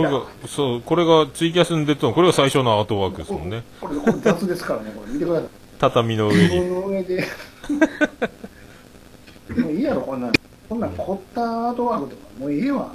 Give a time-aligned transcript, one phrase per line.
[0.00, 3.64] これが、そう、これがツイキャスに出たの、これが最初のアートワークですもんね。
[3.80, 5.48] これ、これ雑ですからね、これ見てください。
[5.80, 6.70] 畳の上こに。
[6.70, 7.24] の上で。
[9.60, 10.32] もういいやろ、こんなん。
[10.68, 12.94] こんなん凝ったアートワークとか、もういいわ。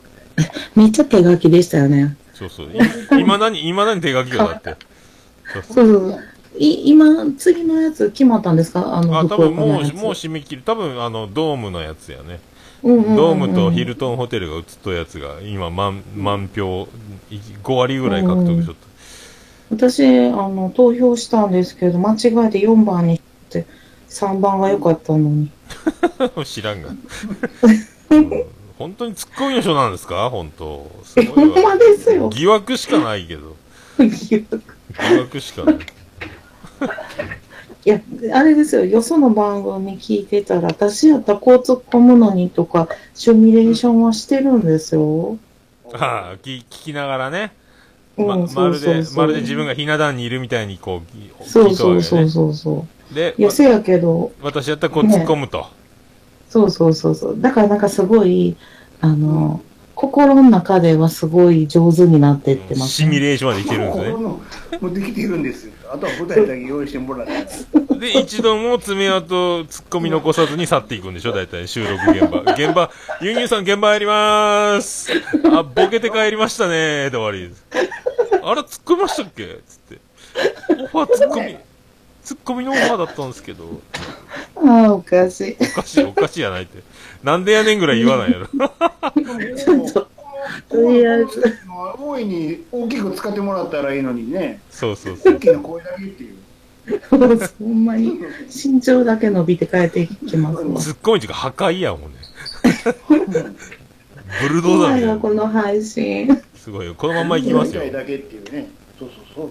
[0.78, 2.16] めっちゃ手書きでしたよね。
[2.34, 2.68] そうそう。
[2.68, 2.71] い
[3.22, 4.78] いまだに、いまだに手書きがだって。
[5.54, 6.17] そうそう。
[6.58, 8.96] い今、次のやつ決まったんですか？
[8.96, 9.81] あの、あ、多分もう、もう
[10.13, 12.40] 締め切り、多分あの、ドームのやつやね。
[12.84, 16.88] ドームとヒルトンホテルが映っとるやつが、今、満、満票、
[17.31, 18.76] い5割ぐらい獲得しとっ
[19.71, 23.66] 私、あの、投票したんですけど、間違えて4番にして、
[24.09, 25.49] 3番が良かったのに。
[26.35, 26.43] た。
[26.45, 26.90] 知らんが。
[26.90, 28.43] う ん
[28.77, 30.29] 本当にツッコミの人なんですか？
[30.29, 30.91] 本当。
[31.05, 31.77] すごいほんまわ。
[31.77, 32.29] ですよ。
[32.29, 33.55] 疑惑しかないけど。
[33.98, 34.45] 疑
[35.20, 35.79] 惑しかない。
[37.85, 38.01] いや、
[38.33, 45.37] あれですよ、よその番組聞いてたら、私やったらこう突っ込むのにとか、シミュレーションはしてるんですよ。
[45.93, 47.51] ああ、聞聞きながらね。
[48.17, 53.13] うんま、そうまるで、そうそうまるで自分がひな壇にいるみたいにこう、ぎそうそう聞いとるそうわけねそうそう。
[53.13, 55.65] で、いや、せやけど、私やったらこう突っ込むと。
[56.49, 57.41] そうそうそうそう。
[57.41, 58.55] だからなんかすごい、
[59.01, 59.62] あの、
[59.95, 64.12] 心の中ではすごい上手になってってます、シミュレーションまでいけるんですね。
[64.80, 65.73] もうできているんですよ。
[65.94, 67.34] あとは舞台だけ用意してもらって。
[68.00, 72.42] で、一度も爪痕、突っ込み残さずに去っていくんでしょ大体収録現場。
[72.54, 72.90] 現場、
[73.22, 75.12] ユンユンさん現場入りまーす。
[75.54, 77.64] あ、ボケて帰りましたねーで終わりです。
[78.44, 79.46] あれ、突っ込みましたっけ？
[79.46, 80.00] つって。
[80.84, 81.58] オファー突っ込み、
[82.26, 83.80] 突っ込みのオファーだったんですけど、
[84.66, 85.58] ああ、おかしい。
[85.62, 86.80] おかしい、おかしいやないって。
[87.24, 88.48] なんでやねんぐらい言わないやろ。
[89.56, 90.08] ちょっと、
[90.70, 91.58] とりあえず、
[92.00, 94.62] 大いに大きく使ってもらったらいいのにね。
[94.70, 95.40] そうそうそう大。
[95.40, 96.36] きな声だけっていう。
[97.09, 98.20] ほんまに
[98.54, 100.64] 身長だけ伸びて帰ってきますわ。
[100.64, 102.18] 突っ込みっていうか破壊やもんね。
[104.42, 105.18] ブルドーザーな。
[105.18, 106.42] この配信。
[106.56, 106.96] すごいよ。
[106.96, 108.70] このまんま行きますよだけっていうね。
[109.00, 109.50] そうそうそう。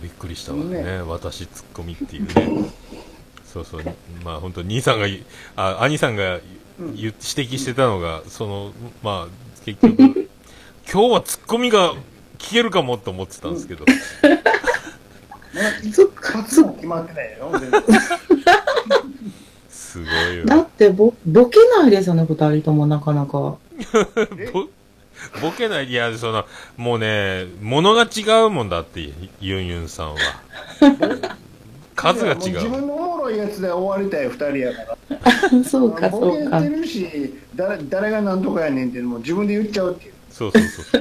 [0.00, 2.70] びっくりしたわねね私ツッコミっていうね
[3.44, 3.82] そうそう
[4.24, 5.24] まあ本当兄さんがい
[5.56, 6.40] あ兄さんが
[6.78, 10.28] 言指摘してたのがそのまあ結局
[10.90, 11.94] 今日はツッコミが
[12.38, 13.84] 聞けるかもと思ってたんですけど
[15.54, 17.50] まだ一発も決まってないよ。
[17.58, 17.82] 全然
[19.68, 23.32] すごいよだってぼ、ボケないですよね、二人ともなかなか。
[24.52, 24.68] ぼ
[25.42, 26.46] ボケないいやその
[26.76, 29.00] もうね物が違うもんだって
[29.40, 30.16] ユンユンさんは
[31.98, 35.64] 数が違う自う分のおもろいやつで終わりたい二人やから。
[35.64, 36.76] そうか、ボそうかケて。
[36.76, 40.12] るし、誰誰が何とかやねんっていうのも自分で言っちゃうっていう。
[40.30, 40.98] そうそうそ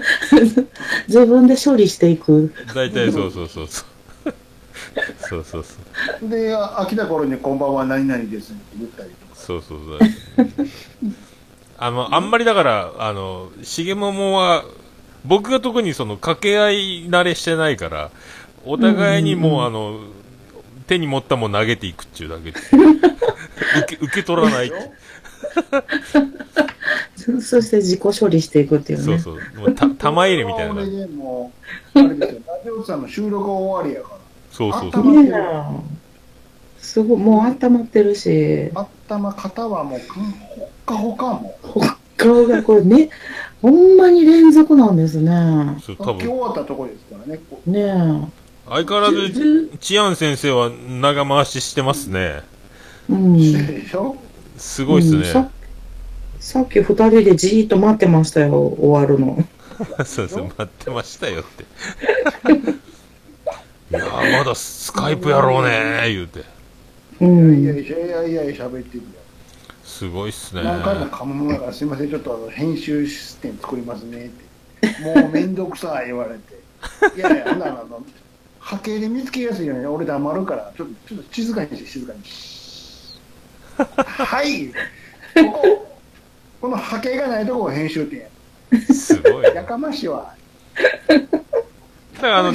[0.62, 0.68] う
[1.08, 2.52] 自分で処理していく。
[2.74, 3.86] 大体そうそうそうそう
[5.30, 9.36] そうそうそうで、あ飽きた頃にこんばんは何々ですって言ったりとか。
[9.36, 10.68] そうそうそう。
[11.78, 14.66] あの、あんまりだから、あの、しげももは、
[15.26, 16.76] 僕が特にその掛け合い
[17.08, 18.10] 慣れしてないから、
[18.66, 20.00] お互いにもう、あの、
[20.88, 22.60] 手に持ったもん投げていくっていうだけで。
[23.84, 24.72] 受け、受け取らない。
[27.16, 29.20] そ そして自己処理していくっていうね。
[29.20, 29.60] そうそう。
[29.60, 30.90] もうた、 玉入れみたいな俺。
[30.90, 31.52] でも
[31.96, 34.18] う、あれですよ、ラジオさんの収録終わりやから。
[34.52, 35.04] そうそうそう。
[36.80, 40.22] すごい、もう温まってるし、頭、肩はもう、ほ
[40.64, 41.58] っかほかも
[42.16, 43.10] 顔がこれね、
[43.62, 45.32] ほんまに連続なんですね。
[45.82, 45.98] そう、う。
[46.00, 47.40] 多今日終分、わったとこですからね。
[47.50, 48.30] こね
[48.70, 49.30] 相変わらえ。
[49.30, 52.42] ず、ずチアン先生は長回ししてますね。
[53.10, 53.36] うん。
[53.36, 54.18] うでしょ
[54.58, 55.50] すごいっすうんさね。
[56.40, 59.38] さっき二人でじーっと待ってましたよ、終わるの。
[60.06, 61.64] そうそう、待ってましたよって。
[63.90, 66.42] いやー、まだスカイプやろうねー、言うて。
[67.22, 67.62] ういやん。
[67.62, 69.04] いやいやいやいや喋ってるよ。
[69.84, 70.64] すごいっすね。
[70.64, 75.04] 何回も噛むもんやから、すいません、ちょっとあの編集システム作りますねって。
[75.04, 76.58] もうめんどくさい言われて。
[77.18, 78.04] いやいや、あんなの
[78.68, 82.20] 波形で見つけやすいように俺黙るから、ちょっと、ちょっと静かにして、静かに。
[83.96, 85.98] はいここ、
[86.60, 88.28] この波形がないとこを編集点や。
[88.94, 89.50] すごいな。
[89.50, 90.34] やかましいわ。
[92.16, 92.52] だからあの。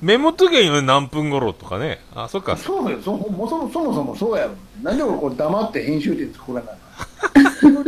[0.00, 1.98] メモとけよ何分頃とかね。
[2.14, 2.56] あ、そっか。
[2.56, 4.52] そうよ、そもうそもそもそもそうやろ。
[4.84, 7.84] なんで俺こう黙って編集点作らなあかん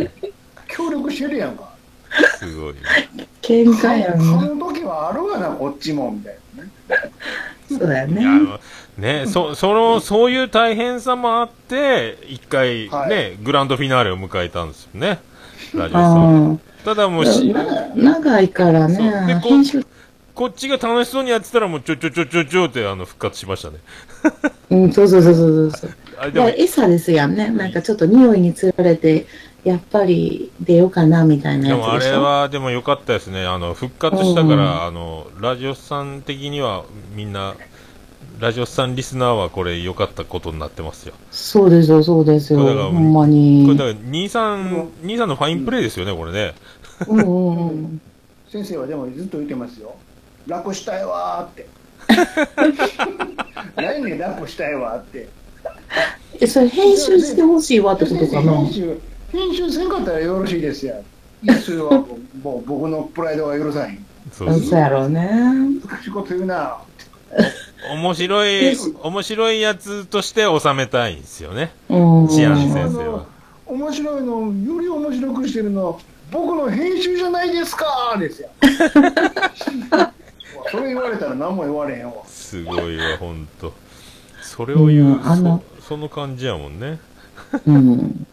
[0.67, 1.70] 協力してるやんか。
[2.39, 2.75] すごい。
[3.43, 4.21] 喧嘩やん。
[4.21, 6.71] 噛む時はあるわな、こっちも、みたいなね。
[7.69, 8.25] そうだよね。
[8.25, 8.61] の
[8.99, 15.19] ね、そ、その、そういう大変さもあって、一回ね、はいグランドフィナーレを迎えたんですよね。
[15.75, 16.55] ラジオさん。
[16.55, 17.27] あただもうあ。
[17.27, 19.41] し、な長いからそうでね。
[19.43, 19.51] こ
[20.35, 23.77] こっちが楽しそうにやってたらもうちょちょちょちょちょってあの復活しましたね。
[24.71, 25.91] うん、そうそうそうそうそう。
[26.19, 27.51] あれでも、餌ですやんね。
[27.51, 29.27] なんかちょっと匂いにつられて、
[29.65, 32.17] やっぱり出ようかなみたいなでもあやつでしょ？
[32.17, 33.45] れは、でも良かったですね。
[33.47, 36.85] あの、復活したから、うんあの、ラジオさん的には
[37.15, 37.55] みんな、
[38.39, 41.15] ラジオさんリスナーはこれ良かったことになってますよ。
[41.31, 42.61] そうですよ、そうですよ。
[42.61, 43.77] ほんまこれに。
[43.77, 46.55] だから、兄さん、兄さんのファインプレーですよね、これね。
[47.07, 48.01] うんうんうん。
[48.51, 49.95] 先生はでもずっと言ってますよ
[50.49, 51.69] 楽したいわーって
[53.77, 55.29] 何ね楽したいわーって
[56.41, 58.57] え、それ編集してほしいわってことかな？
[58.57, 58.99] 編集
[59.33, 61.03] 編集せんかったらよろしいですよ
[61.43, 65.29] いやそれはもうもう僕のプライドが許さへんそうそうやろうね。
[65.87, 66.79] 難しいこと言うな
[67.93, 71.73] 面白い、面白いやつとして収めたいんですよね。
[71.89, 72.29] うん。
[72.29, 73.27] チアンあ先生はの
[73.67, 76.01] 面白いのより面白くしてるの
[76.31, 78.49] 僕の編集じゃないですかですよ
[80.71, 83.73] それ言われたら何も言われへんわすごいわ、ほんと。
[84.43, 87.01] それを言う、うんあのそその感じやもんね。
[87.67, 88.27] うん。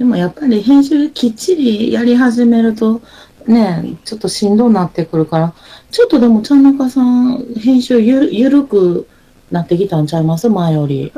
[0.00, 3.02] でもやっぱり編集きっちりやり始めると、
[3.46, 5.52] ね、ちょっとしんどになってくるから、
[5.90, 9.06] ちょっとでも、ちゃんなかさん、編集ゆる、ゆるく
[9.50, 10.48] なってきたんちゃいます？
[10.48, 11.12] 前より。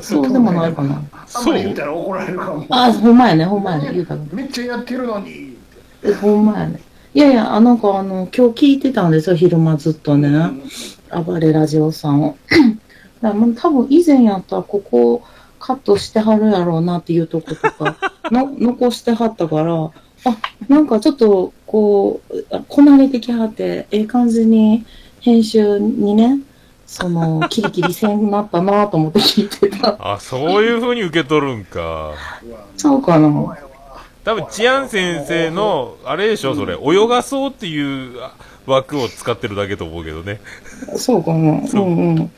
[0.00, 1.02] そうでもないかな。
[1.34, 4.20] あんまり言ったら怒られるかもあ、ほんまやね、ほんまやね、言うたら。
[4.32, 5.54] めっちゃやってるのに
[6.02, 6.80] えほんまやね。
[7.12, 10.30] いやいや、あなんかあの、今日聞いてたんですよ、昼間ずっとね。
[11.26, 12.38] 暴れラジオさんを。
[13.20, 15.22] だからもう多分以前やったらここ
[15.58, 17.96] カットしてはるやろうなっていうとことか
[18.30, 19.90] の残してはったから、あ、
[20.68, 24.84] なんかちょっとこう、あこなれてきはって、ええ感じに
[25.20, 26.38] 編集にね、
[26.86, 29.96] その、 キリキリせんなったなと思って聞いてた。
[30.00, 32.12] あ、そういう風に受け取るんか。
[32.76, 33.28] そうかな。
[34.24, 38.32] 多分、チアン先生の、あれでしょ、それ、泳がそうっていうあ
[38.66, 40.40] 枠を使ってるだけと思うけどね。
[40.96, 41.36] そうかな。
[41.36, 42.30] うんうん。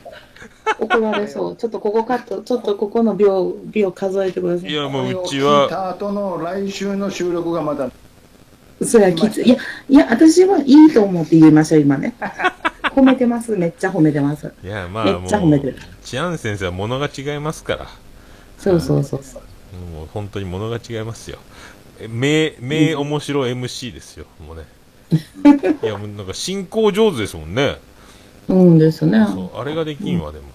[0.79, 1.55] 怒られそう。
[1.55, 4.71] ちょっとここカット、ちょっとここの秒、秒数えてください。
[4.71, 7.89] いや、もううち聞いは、た後の来週の収録がまた
[8.85, 9.45] そりゃきつい。
[9.45, 9.57] いや、
[9.89, 12.15] いや、私はいいと思って言いましょう、今ね。
[12.95, 13.55] 褒めてます。
[13.55, 14.51] めっちゃ褒めてます。
[14.63, 17.87] いや、まあめっちゃ褒めてるもう、チアン先生は物が違いますから。
[18.57, 19.41] そうそうそうそう。
[19.95, 21.37] もう本当に物が違いますよ。
[21.99, 24.63] え名、名面白 MC ですよ、もうね。
[25.83, 27.77] いや、もうなんか進行上手ですもんね。
[28.47, 29.25] うんですね。
[29.29, 30.45] そう、あれができんわ、でも。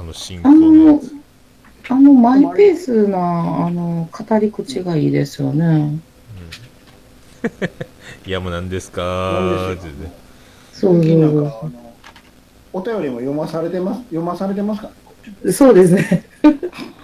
[0.00, 1.12] あの進行あののやつ。、
[1.90, 5.98] あの、マイペースな、あの、語り口がいいですよね。
[8.26, 9.02] いや、もう何ですか？
[9.02, 10.12] ーってね。
[10.72, 11.94] そう最近なんそかあの
[12.72, 14.00] お便りも読まされてます？
[14.04, 14.90] 読まされてますか？
[15.52, 16.24] そうですね。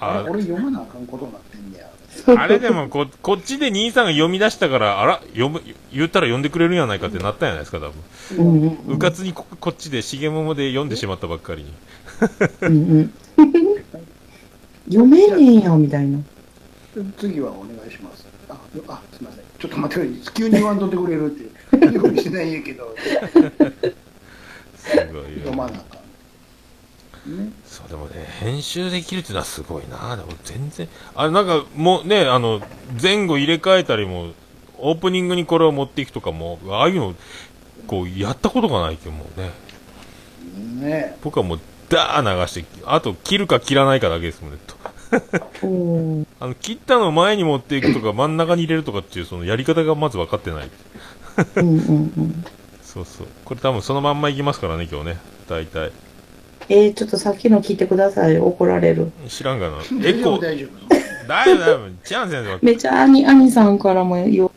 [0.01, 5.61] ああれ 俺読まなあかんことになってんねやあれでもこ、こっちで兄さんが読み出したから、あら、読む、
[5.93, 7.93] 言ったら読んでくれるんやないかってなったんじゃないですか、多分。
[8.39, 11.73] うんうんうかつにここっちで、しげももで読んでしまったばっかりに。
[12.63, 13.13] うんうん。
[14.89, 16.19] 読めねえよ、みたいな。
[17.19, 18.57] 次はお願いしますあ
[18.89, 21.47] あすいませんちょっと待ってくれ急に言わんとってくれるって
[21.95, 22.95] 用意してないんやけど
[24.77, 25.71] すごい読まよ。
[25.71, 25.99] なあか
[27.29, 30.15] んねそう、でもね、編集できるっていうのはすごいな。
[30.15, 32.61] でも全然、あれなんかもうね、あの、
[33.03, 34.31] 前後入れ替えたりも、
[34.79, 37.17] オープニングにこれを持っていくとかも、ああいうの、
[37.89, 39.51] こう、やったことがないけどもうね。
[40.89, 44.59] ね僕はもう、ダー流して、あと、切るか切らないかだけですもんね。
[44.67, 44.77] と
[46.41, 50.71] あの、切ったのを前に持っていくとか、真ん中に入れるとかっていう、そのやり方がまず分かってない。
[51.57, 52.45] うんうんうん。
[52.83, 53.27] そうそう。
[53.45, 55.19] これ多分そのまんまいきますからね、今日ね。
[55.49, 55.93] 大体。
[56.69, 58.39] えー、ちょっとさっきの聞いてください。
[58.39, 59.13] 怒られる。
[59.29, 59.77] 知らんがな。
[60.03, 61.91] エコ大丈夫大丈夫。
[62.05, 64.51] チャン先生は、 めっちゃ兄、兄さんからもよ。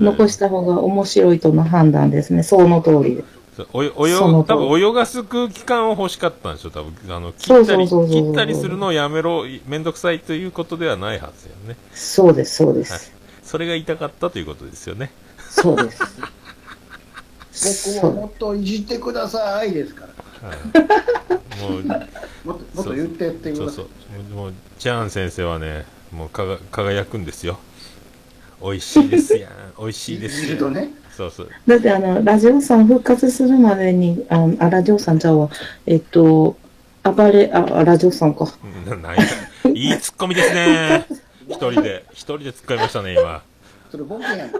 [0.00, 2.42] 残した方が面白いとの判断ですね。
[2.42, 3.22] その通りで。
[3.22, 6.94] そう多分泳がす空気感を欲しかったんでしょ、多分。
[7.08, 11.76] あの、切ったり、切ったりするのをやめろ、めんどくさいということではないはずよね。
[11.94, 13.12] そうです、そうです。
[13.42, 15.10] それが言いたかったということですよね。
[15.50, 16.02] そうです。
[18.00, 20.06] 僕をもっといじってくださいですか
[20.42, 20.58] らはい、
[21.62, 23.86] もう、もっともっと言ってってくださいそうそう。
[24.34, 27.58] もう、チャン先生はね、もうかが輝くんですよ。
[28.62, 29.52] 美味しいですやん。
[29.78, 30.44] 美味しいですやん。
[30.44, 31.50] いじるとねそうそう。
[31.66, 35.50] だってあの、ラジオさん復活するまでに、あ、あラジオさんちゃうわ。
[35.86, 36.56] えっと、
[37.02, 38.46] 暴れ、あ、あラジオさんか。
[38.86, 39.18] なない
[39.72, 41.06] いいツッコミですね。
[41.48, 43.42] 一人で、一人で突っ込みましたね、今。
[43.90, 44.50] それボケやん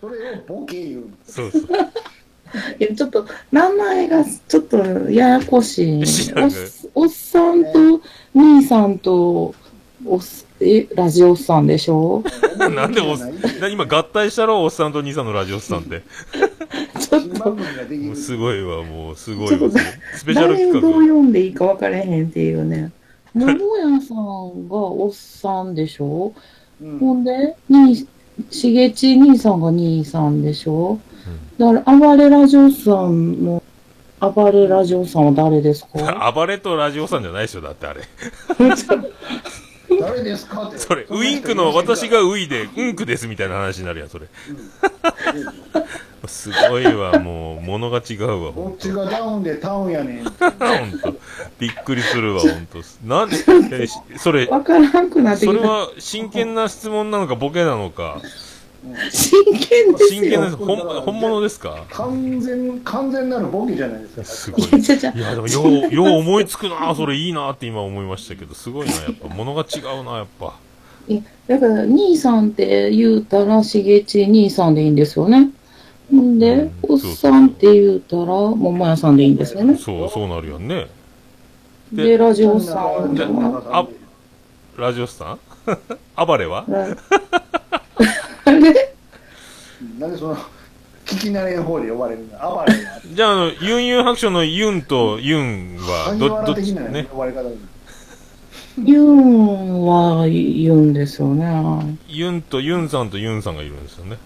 [0.00, 1.62] それをボケ言うそうそう。
[2.78, 4.78] いや、ちょっと、名前がちょっと
[5.10, 6.04] ややこしい。
[6.94, 8.00] おっさんと、
[8.34, 9.54] 兄さんと、
[10.06, 10.20] おっ、
[10.60, 12.22] え、ラジオさんでしょ？
[12.58, 13.18] なんでおっ
[13.60, 16.02] な今合体したろおっさんと兄さんのラジオスさんって。
[17.00, 17.56] ちちょっと、
[18.14, 19.82] すごいわ、もう、すごいちょっとわ。
[20.14, 22.90] スペシャル誰をどう企読んでいいか分からへんっていうね。
[23.34, 23.48] 桃
[23.78, 26.32] 屋さんがおっさんでしょ？
[26.82, 28.06] うんほんで、に、
[28.50, 30.98] しげち兄さんが兄さんでしょ？
[31.58, 33.62] だから、暴れラジオさんの、
[34.20, 35.88] 暴れラジオさんは誰ですか？
[35.94, 36.30] 画。
[36.36, 38.00] 暴れとラジオさんじゃないでしょ、だってあれ。
[40.00, 40.78] 誰ですかって。
[40.78, 44.26] それ、ウインクの私がウイで、うんくですみたいな話になるやん、それ。
[46.26, 50.24] すごいわ、もう、物が違うわ、こっちがダウンでタウンやねん。
[50.24, 50.30] と。
[50.40, 51.18] ほんと。
[51.58, 52.78] びっくりするわ、 ほんと。
[53.04, 53.36] なんで、
[53.82, 55.58] えしそれ、分からんくなってきた。
[55.58, 58.20] それは真剣な質問なのか、ボケなのか。
[59.12, 60.56] 真剣です真剣な、よ。
[60.56, 61.84] 本本物ですか？
[61.90, 64.24] 完全、完全なるボケじゃないですか。
[64.24, 64.62] すごい。
[64.62, 70.54] いや、でも、よう、よう思いつくな、それいいなって今思いましたけど、すごいな、やっぱ、物が違うな、やっぱ。
[71.08, 75.50] いやだから、兄さんって言うたら、しげち兄さんでいいんですよね。
[76.10, 79.76] ほんで、うんおっさんって言うたら、桃屋さんでいいんですよね。
[79.76, 80.86] そう、そうなるよね。
[81.92, 83.18] でで、ラジオさん
[83.72, 83.86] あ
[84.78, 85.38] ラジオスさん？
[86.26, 86.64] 暴れは？
[88.50, 88.94] ラあれ
[89.98, 90.36] なんでその、
[91.06, 92.38] 聞き慣れん方で呼ばれるんだ。
[92.38, 93.00] 暴れな。
[93.04, 97.04] じゃあ、あの、ユンユン白書のユンとユンは、萩ど、どっちね？
[97.10, 97.58] 呼ばれ方に。
[98.84, 101.98] ユンは言うんですよね。
[102.08, 104.18] ユンとユンさんとユンさんがいるんですよね。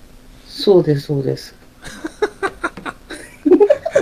[0.47, 1.55] そうです、そうです。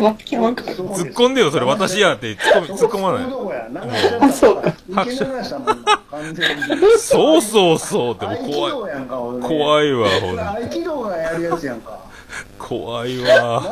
[0.02, 0.74] わけわかんない。
[0.74, 3.22] 突突っ込んでよ、それ私やって突っ込み、突っ込まない。
[4.20, 6.62] あそうか受け流したもんな完全に。
[6.98, 8.72] そうそうそうっても怖い。
[9.40, 12.00] 怖いわ、ほんと合気道がやるやつやんか。
[12.58, 13.62] 怖いわ。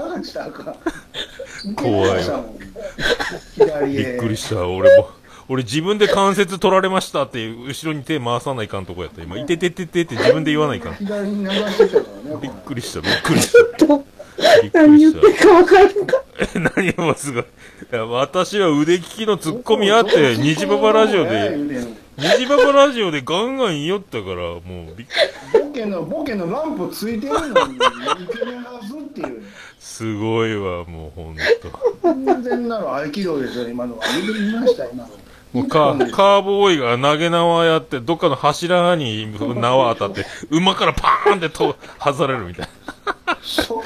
[1.76, 2.44] 怖いわ。
[3.86, 5.10] びっくりした、俺も。
[5.48, 9.20] 俺自分で関節取られましたって、後ろに手回さないかんとこやった。
[9.20, 10.94] 今、いててててって自分で言わないかん。
[10.94, 12.40] 左に流してたからね。
[12.40, 13.98] びっくりした、びっくりした。
[14.72, 16.22] 何言ってるかわからんか。
[16.76, 17.42] 何もすごい。
[17.42, 17.46] い
[17.94, 21.56] や私は腕利きのツッコミあって、虹パパラジオで、
[22.16, 24.62] 虹パパラジオでガンガン言いよったから、もう
[24.96, 25.06] びっ
[25.52, 27.78] ボケの、ボケのランプついてるのに、
[28.86, 29.42] すっていう。
[29.78, 31.70] すごいわ、もうほんと。
[32.02, 34.04] 完全なる合気道ですよ、今のは。
[34.08, 35.10] 見ました、今の。
[35.52, 42.68] もうカー、カーボーイが投げ縄やって、どっかの柱に 縄当たって、馬からパーンってと外されるみたい
[43.26, 43.36] な。
[43.42, 43.82] そ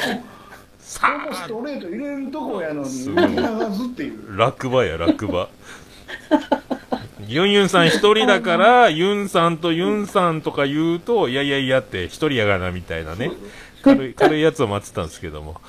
[1.05, 4.37] そこストレート入れるとこやのに、すごい受け流すっていう。
[4.37, 5.49] 落馬や、落馬。
[7.27, 13.31] ユンユンさん一人だから、ユンさんとユンさんとか言うと、いやいやいやって、一人やがな、みたいなね。
[13.83, 15.61] 軽い、軽いやつを待ってたんですけども。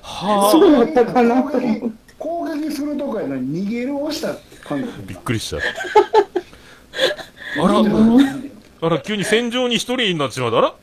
[0.00, 1.42] はあそうだったかな。
[2.18, 4.34] 攻撃するとこやのに逃げる押した
[4.66, 4.88] 感じ。
[5.06, 5.58] びっくりした。
[5.58, 5.60] あ
[7.68, 7.78] ら、
[8.80, 10.58] あら、急に戦場に一人になってしまった。
[10.58, 10.74] あら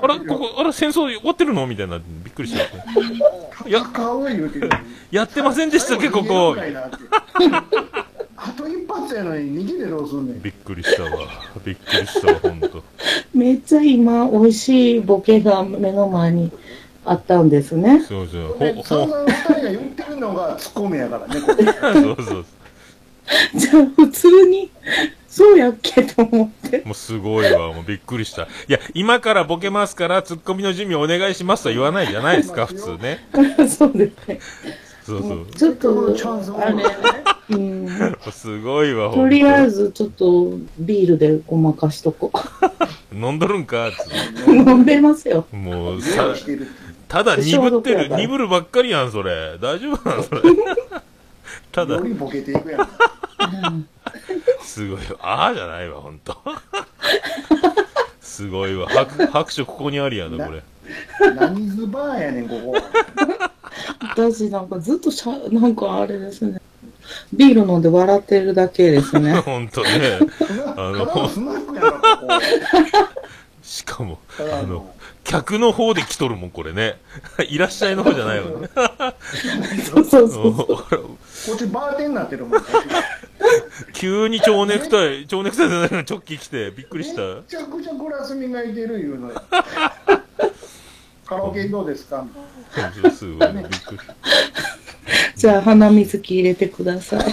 [0.00, 1.66] あら、ここ、あら、戦争終わってるの？
[1.66, 2.62] みたいな、びっくりした。
[3.68, 4.70] いや戦う言うてる。
[5.10, 6.56] やってませんでしたっけ、ここ
[8.36, 10.42] あと一発やのに逃げてどうすんねん。
[10.42, 11.10] びっくりしたわ。
[11.64, 12.82] びっくりしたわ、ほんと。
[13.34, 16.52] めっちゃ今、美味しいボケが目の前に
[17.04, 18.04] あったんですね。
[18.06, 18.58] そうそう。
[18.58, 21.40] でほ、ほ、散々二人が言ってるのがツッコミやからね。
[21.80, 22.44] そうそう。
[23.56, 24.70] じゃあ、普通に、
[25.36, 26.80] そうやっけと思って。
[26.86, 28.44] もうすごいわ、もうびっくりした。
[28.44, 33.18] いや、今からボケますから、ツッコミの準備お願いしますとは言わないじゃないですか、普通ね。
[33.68, 34.40] そうですね。
[35.04, 35.46] そうそう。
[35.54, 36.84] ちょっとチャンス、あれ、
[37.50, 37.88] うん。
[38.32, 39.70] すごいわ、とりあえと。
[39.72, 42.32] ず、ちょっと、ビールでごまかしとこ
[43.12, 44.54] 飲んどるんか、つってう。
[44.56, 45.46] 飲んでますよ。
[45.52, 46.34] もう、用さ
[47.08, 49.58] ただ鈍ってる、鈍るばっかりやん、それ。
[49.60, 50.40] 大丈夫なのそれ。
[51.72, 52.88] ただよ、りボケていくやん。
[54.76, 55.16] すごいわ。
[55.22, 56.36] ああじゃないわ、ほんと。
[58.20, 58.86] すごいわ。
[58.88, 60.62] 拍拍手ここにありやな、これ。
[61.34, 62.74] 何ズバーやねん、ここ。
[64.02, 66.60] 私なんかずっとしゃ、なんかあれですね。
[67.32, 69.36] ビール飲んで笑ってるだけですね。
[69.40, 70.18] ほんとね。
[70.76, 72.32] あのただのスナックやんか、ここ。
[73.62, 76.98] しかも、あの、客の方で来とるもん、これね。
[77.48, 78.68] いらっしゃいの方じゃないわね。
[79.88, 80.66] そうそうそう。
[80.66, 80.84] こ
[81.54, 82.60] っちバーテンになってるもん。
[83.92, 87.20] 急に蝶ネクタイ、蝶ネクタイじゃないのチョッキ来て、びっくりした。
[87.22, 89.42] めちゃくちゃグラス磨いてるいうのよ。
[91.26, 92.24] カラオケどうですか？
[93.12, 93.98] すごいね、びっくり。
[95.36, 97.24] じゃあ、鼻水器入れてください。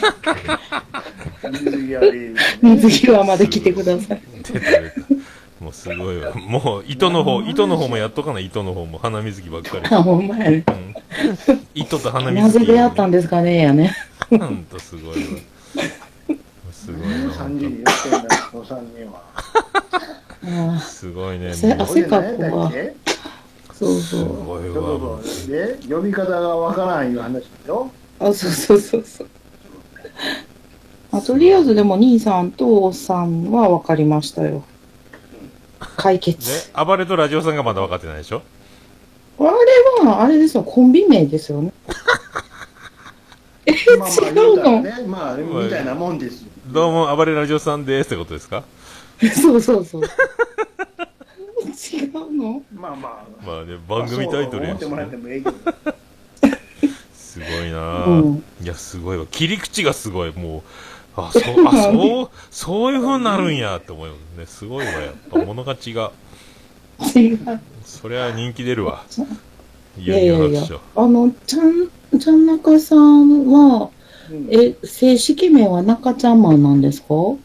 [1.51, 2.31] 水着やで。
[2.61, 4.21] 水際まで来てください。
[4.43, 5.01] 出た出た
[5.59, 6.33] もうすごいわ。
[6.35, 8.97] もう、糸の方、糸の方もやっとかない、糸の方も。
[8.97, 9.85] 鼻水着ばっかり。
[9.95, 10.63] あ、ほんまやね。
[10.67, 11.61] うん。
[11.75, 12.65] 糸と鼻な水着。
[12.65, 13.95] ぜ出会ったんですかね、やね。
[14.29, 15.29] ほんとすごいわ。
[16.71, 20.79] すごいわ、ほ3ん時に言ってんだよ、お三人は。
[20.81, 21.51] すごいね。
[21.51, 22.71] 汗かくわ
[23.73, 25.19] そうそすごいそうわ。
[25.21, 27.89] そうそうで呼び方がわからんいう話でしょ？
[28.19, 28.27] う。
[28.29, 29.27] あ、そうそうそうそう。
[31.11, 34.63] あとりあえずでも兄さんとおさんは分かりましたよ。
[35.97, 38.41] 解ね決。、暴れとラジオさんがまだ分かってないでしょ？
[39.39, 39.49] あれ
[40.07, 41.73] は、あれですよ、コンビ名ですよね。
[44.07, 48.63] え、まあまあ違う言うたらのねまあみたいなもんですよどうも、暴れラジオさんですってことですか？
[49.41, 50.01] そうそうそう。
[51.63, 52.61] 違うの？
[52.75, 55.21] まあまあまあね、番組タイトルやし、まあそう思ってもらってね。
[55.23, 55.57] もええけど
[57.13, 59.25] すごいなぁ、うんいや、すごいわ。
[59.29, 60.33] 切り口がすごい。
[60.33, 60.61] もう、
[61.15, 64.45] あ、そう、あ、そう、そういう風になるんやって思うよね。
[64.45, 64.91] すごいわ。
[64.91, 66.09] やっぱ物が違う。
[67.17, 67.39] 違う。
[67.83, 69.03] そりゃ人気出るわ。
[69.97, 70.61] いやいやいや。
[70.95, 73.89] あの、ちゃん、ちゃん中さんは、
[74.31, 77.07] うんえ、正式名は中ちゃんマンなんですか？
[77.07, 77.37] そ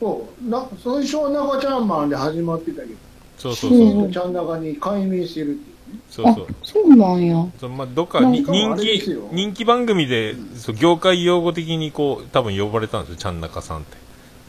[0.00, 2.94] うな最初は中ちゃんマンで始まってたけど
[3.36, 3.80] そうそうそう。
[3.80, 5.76] うんちゃん中に改名してるっていう
[6.10, 7.46] そうそう。、そうなんや。
[7.58, 13.96] そのまあ、どっかに人気人気番組で、そう業界用語的にこう、多分呼ばれたんですよ、ちゃんなかさんって。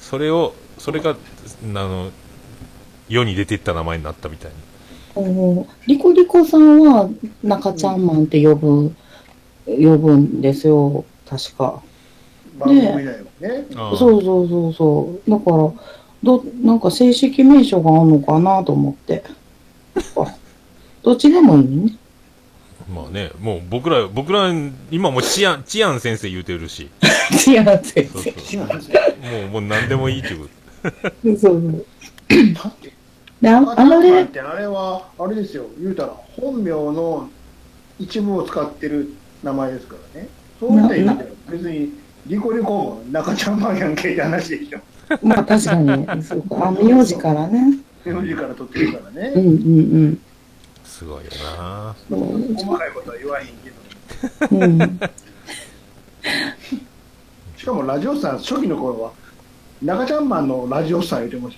[0.02, 1.16] それを、それが、あ
[1.68, 2.10] の、
[3.08, 4.58] 世に出てった名前になったみたいに。
[5.16, 7.10] おリコリコさんは
[7.42, 8.94] 中ちゃんマンって呼ぶ、
[9.66, 11.82] 呼ぶんですよ、確か。
[12.58, 15.30] 番組だよねそうそうそうそう。
[15.32, 15.72] だから、
[16.24, 19.24] ど、なんか正式名称があるのかなと思って。
[20.18, 20.36] あ、
[21.04, 21.96] どっちでもいいね。
[22.94, 24.52] まあね、もう僕ら、僕ら、
[24.92, 26.90] 今もうチアン、チアン先生言うてるし、
[27.48, 28.32] 違う、先そう生。
[28.32, 30.48] そう違うもう、もう何でもいいってこ
[31.24, 31.86] そうそう。
[32.54, 32.92] だって
[33.42, 37.30] で、ああっね、てあれはあれですよ言うたら本名の
[37.98, 40.28] 一部を使ってる名前ですからね
[40.60, 41.94] そういった意味では別に
[42.28, 44.80] リコリコも中ちゃんマンやんけって話でしょ。
[45.24, 47.80] まあ確かに、そうか、あの名字からね。
[48.06, 49.34] 名字から取ってるからね。
[49.36, 50.22] うんうんと。
[50.86, 51.96] すごいよな。
[52.12, 52.56] うん。
[52.56, 54.66] 細かいことは言わへんけど。
[54.66, 55.00] うん。
[57.58, 59.12] しかもラジオさん初期の頃は
[59.82, 61.58] 中ちゃんマンのラジオさん言ってまし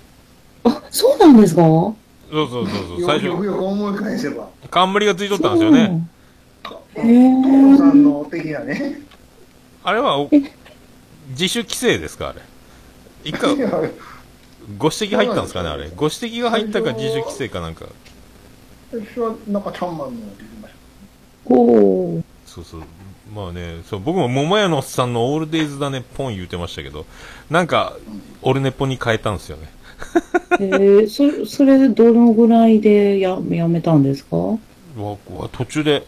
[0.63, 1.61] あ、そうなんですか？
[1.61, 1.95] そう
[2.31, 4.47] そうそうたそう、最よく初、よく思い返せば。
[4.69, 6.07] 冠がついとったんですよね。
[6.95, 7.01] え。
[7.01, 9.01] 所さんの的なね
[9.83, 10.27] あれは
[11.29, 12.41] 自主規制ですか、あれ？
[13.23, 13.55] 一回
[14.77, 15.89] ご指摘入ったんですかね、あれ？
[15.95, 17.85] ご指摘が入ったか自主規制かなんか。
[18.91, 20.71] 最初は中ちゃんマンの出てまし
[21.45, 22.23] ほう。
[22.45, 22.81] そうそう。
[23.33, 27.05] まあね、そう、僕も桃屋のおっさんのオールデイズだね、ポン言うてましたけど、
[27.49, 27.95] なんか、
[28.41, 29.69] オルネポに変えたんですよね。
[30.59, 34.35] えー、そそれでどのぐらいでややめたんですか？
[34.35, 34.57] わ
[35.29, 36.05] わ途中で、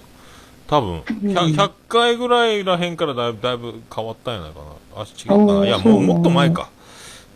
[0.68, 4.60] 多分、100, うん100回ぐらいらへんからだいぶ、だいぶ変わったんやないか
[4.96, 5.02] な。
[5.02, 5.66] あ、違うかな。
[5.66, 6.70] いや、もうもっと前か。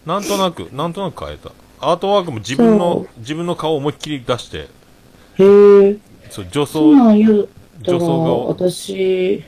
[0.06, 1.52] なんとなく、なんとなく変えた。
[1.80, 5.98] アートワークも自分そのう、自分の顔を思いっきり出して、へえ。
[6.30, 7.48] そう、女装、そんなん言っ
[7.84, 8.48] たら、女装顔。
[8.48, 9.44] 私、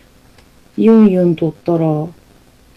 [0.77, 2.07] ユンユン取ったら、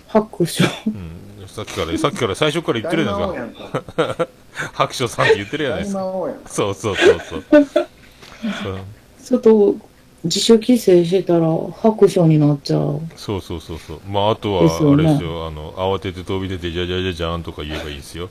[0.09, 0.65] 拍手。
[0.88, 4.29] うん、さっきから、さっきから最初から言たってるや大魔王ないかですか。
[4.73, 6.01] 白書さんって言ってるやないで大すか
[6.47, 7.45] そうそうそうそう。
[7.51, 8.79] そう
[9.23, 9.77] ちょっと、
[10.25, 11.49] 自主規制してたら、
[11.83, 13.01] 拍手になっちゃう。
[13.17, 14.01] そうそうそうそう。
[14.09, 18.29] まあ、あとは、ですよねあれですよ、あの、慌てて飛び出て、じゃじゃじゃじゃーんとか言えばいいですよ。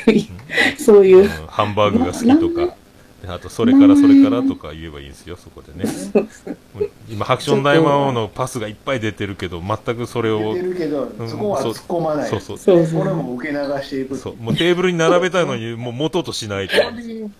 [0.78, 1.24] そういうう。
[1.24, 2.74] ん、ハンバーグが好きとか。
[3.22, 5.88] であと、それからそれからとか言えばいいんですよ、そこでね。
[7.08, 16.74] 今、ハクション大魔王のパスがいっぱい出てるけど、全くそれを出て、るけどうんそこは突っ込まないそうそうそうそうこれも受け流していくそう、もうテーブルに並べたのに、もう元としないと。
[16.74, 17.30] 基本的に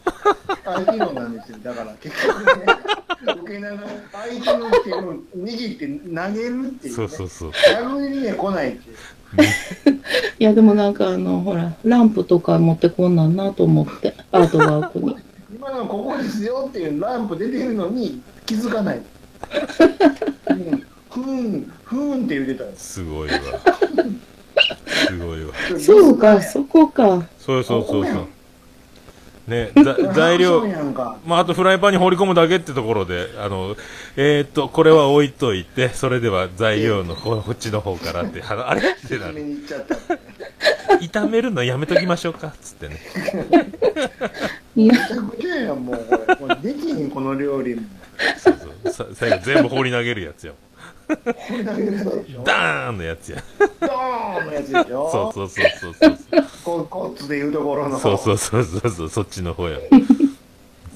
[0.65, 2.67] 相手のなんですよだから結局ね
[3.23, 3.65] 受け流
[4.13, 7.53] 相手の手を握って投げるっていう、ね、そうそうそう。
[7.73, 8.97] 逆にね来ないっていう
[10.39, 15.17] いや、でもなんかあの、ほら、ランプとか持ってこんなんなと思って、アートワークに。
[15.55, 19.03] 今のここですよっていうランプ出てるのに気づかない。
[20.51, 22.95] うんふーん、ふーんって言ってたんです。
[22.95, 23.39] すごいわ。
[25.07, 25.53] すごいわ。
[25.79, 27.27] そうか、そこか。
[27.39, 28.27] そうそうそうそう。
[29.53, 30.67] ね、ざ 材料。
[31.27, 33.77] まあ、あとフライパンに放り込むだけってところで、あの、
[34.17, 38.81] えーっと、これは置いといて、それでは材料のここっちの方からって、はあれ？
[38.81, 39.35] ってなる。
[39.35, 40.19] 説明に行っちゃった。
[41.23, 43.01] 炒めるのやめときましょうか、つってね。
[44.75, 45.97] め、ちゃくちゃやん、もう
[46.39, 46.57] これ。
[46.57, 47.83] できひん、この料理も。
[48.39, 50.55] そうそうさ最後全部放り投げるやつよ。
[52.45, 53.43] ダーンのやつや。
[53.81, 55.11] ドーンのやつでしょ？
[55.35, 56.45] そうそうそうそうそう。
[56.65, 57.99] こコツでいうところの。
[57.99, 59.79] そうそうそうそうそう、そっちの方や。
[59.79, 59.89] で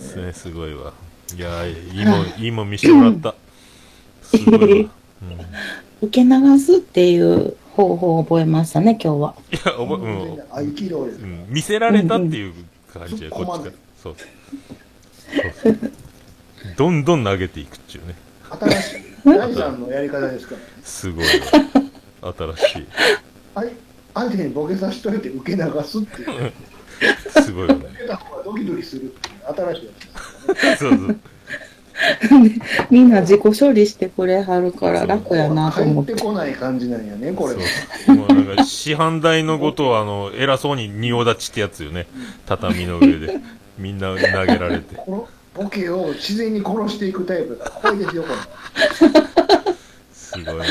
[0.00, 0.92] すね、すごいわ。
[1.36, 3.34] いやー、いいもん、 いいもん見してもらった。
[4.22, 4.90] すごいわ。
[6.02, 9.34] 受け流すっていう方法を覚えましたね、今日は。
[9.50, 11.26] いや、おぼ、うん、合気道ですう。
[11.26, 12.52] ん、見せられたっていう
[12.92, 13.72] 感じで、うんうんこっちから。
[14.02, 14.14] そう。
[15.62, 15.92] そうそう
[16.76, 18.14] どんどん投げていくっていうね。
[18.50, 19.15] 新しい。
[19.26, 20.54] 第三のやり方ですか？
[20.54, 20.60] ら。
[20.82, 21.32] すごいわ。
[22.56, 22.86] 新しい。
[23.54, 23.72] あい
[24.14, 26.52] 相手にボケさせといて受け流すっていう。
[27.42, 27.86] すごいよね。
[27.92, 29.92] 受けた方がドキドキするっていう新しいや
[30.54, 30.78] つです。
[30.78, 31.16] そうそう。
[32.90, 36.04] みんな自己処理してくれはるから楽やなと思っ。
[36.04, 37.60] 入っててこない感じなんやね、これは。
[38.06, 38.16] そう。
[38.16, 42.06] もうなんか、市販台のことを、あの、偉そうに仁王立ちってやつよね。
[42.44, 43.40] 畳の上で。
[43.78, 44.96] みんな投げられて。
[45.56, 47.70] ボケを自然に殺していくタイプだ。
[47.70, 49.74] これですよ、これ。
[50.12, 50.64] すごいな。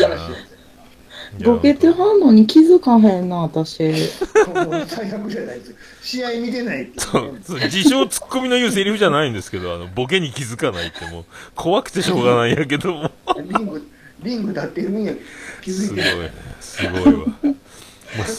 [1.44, 3.78] ボケてはんのに気づかへんな、私。
[4.88, 5.76] 最悪じゃないです。
[6.02, 7.34] 試合見てないそいう
[7.66, 13.12] 自称ツッコミの言うセリフじゃないんですけど、あの、ボケに気づかないってもう、怖くてしょうがないんやけども。
[13.38, 13.90] リング、
[14.22, 15.14] リング立ってるんや
[15.62, 17.12] 気すごいづいてない。、すごいわ。
[17.12, 17.56] も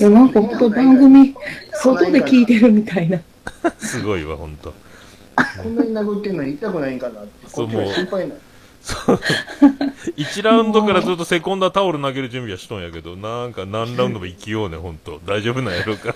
[0.00, 1.34] いや、なんかほんと番組、
[1.72, 3.18] 外で聞いてるみたいな。
[3.18, 3.22] う、
[3.78, 4.72] すごいわ、ほんと。
[5.62, 7.48] こんなに殴ってんのに痛くないんかなって。
[7.48, 8.40] そうこっちは心配になる。
[8.80, 9.20] そう。
[10.16, 15.20] 1ラウンドからずっとセコンダタオル投げる準備はしとんやけど、なんか何ラウンドも生きようね、ほんと。
[15.26, 16.14] 大丈夫なんやろうか。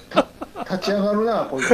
[0.71, 1.69] 立ち上がるな、こいつ。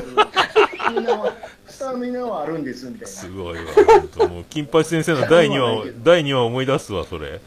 [1.68, 3.06] スタミナは、あるんです、みたいな。
[3.06, 4.28] すごいわ、ほんと。
[4.28, 7.40] もう、金八先生の 第2話を、第2話思い出すわ、それ。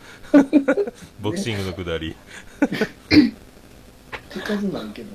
[1.20, 2.16] ボクシングのくだり。
[3.10, 5.08] 手数なんけど、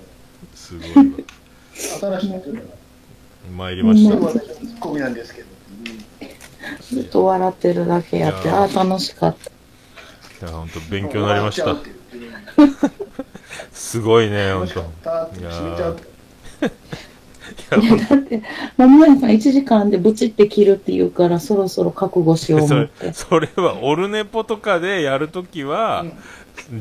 [0.54, 1.24] すごい
[1.74, 2.83] 新しいっていうのは、わ。
[3.56, 4.16] 参りました。
[4.16, 5.48] ツッコミなんですけど。
[6.90, 9.36] ずっと笑ってるだけやって、いやああ、楽しかっ
[10.40, 10.46] た。
[10.46, 11.76] いや、ほんと、勉強になりました
[13.72, 14.74] すごいね、ほんと。
[14.74, 16.02] 楽しかったって閉めちゃうと。
[16.64, 16.70] い
[17.70, 18.42] や、ほんとだって、
[18.76, 23.12] 桃屋さん1時間でブチって切るって言うから、そろそろ覚悟しようそれ思って。
[23.14, 26.04] それはオルネポとかでやるときは、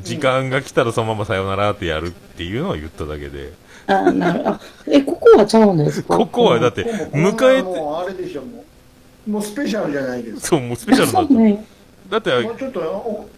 [0.01, 3.53] 時間が来たらそのままさよならってやるっていうのを言っただけで、
[3.87, 6.17] あなるあ、え、ここはちゃうんですか？
[6.17, 8.63] ここはだって、迎えて、もうあれでしょ、も
[9.27, 9.29] う。
[9.31, 10.47] もうスペシャルじゃないですか。
[10.47, 11.33] そう、もうスペシャルになった。
[11.33, 11.65] ね。
[12.09, 13.29] だって、もうちょっとお、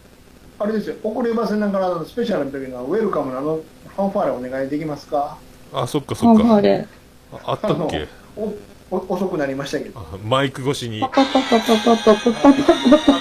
[0.58, 3.60] あれですよ、遅れませんながら、あのスペシャルの時のウェルカムのあの？
[3.96, 5.38] ファンファーレお願いできますか？
[5.72, 6.42] あ、そっかそっか。
[6.42, 6.86] ンファーレ。
[7.32, 8.06] ああったっけ？
[8.36, 8.54] お
[8.90, 10.00] お遅くなりましたけど。
[10.24, 11.08] マイク越しにパ。
[11.08, 13.14] パパパパパパパパパこれこれこれ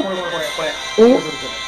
[0.97, 1.15] これ。
[1.15, 1.64] おこれ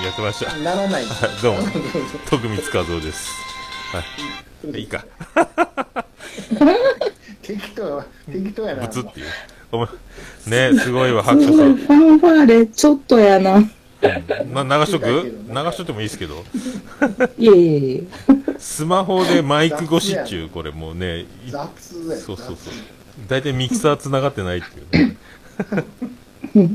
[0.00, 0.56] やってました。
[0.58, 1.04] ならない。
[1.04, 1.62] は いどうも、
[2.30, 3.28] 徳光和夫です。
[3.92, 4.02] は
[4.72, 4.80] い。
[4.80, 5.04] いいか。
[7.42, 8.86] 適当適当やな。
[8.86, 9.26] ブツっていう。
[9.72, 9.88] お前、
[10.70, 11.76] ねすごいわ、す白書さん。
[11.76, 13.60] ファンファーレ、ちょっとやな。
[14.64, 15.06] な流しとく？
[15.48, 16.44] 流しとってもいいですけど、
[17.38, 18.02] いえいえいえ。
[18.58, 21.26] スマホでマイク越しっちゅう、これもうね。
[21.50, 21.68] そう
[22.16, 22.70] そうそう雑。
[23.28, 25.16] 大体ミキサー繋がってないっていう
[26.68, 26.70] ね。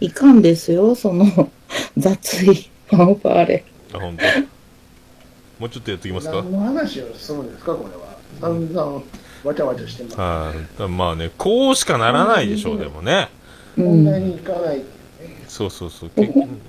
[0.00, 1.50] いかんですよ、その、
[1.96, 3.64] 雑いファンファーレ。
[3.94, 4.24] あ、本当。
[5.60, 6.36] もうちょっとやってきますか？
[6.36, 8.16] 何の話をするんですか、これは。
[8.40, 9.02] 散々
[9.44, 10.16] わちゃわちゃしてます。
[10.18, 10.88] はい。
[10.88, 13.28] まあね、こうしかならないでしょう、でもね。
[13.76, 13.84] うん。
[13.84, 14.82] 問題に行かない。
[15.48, 16.10] そうそうそう。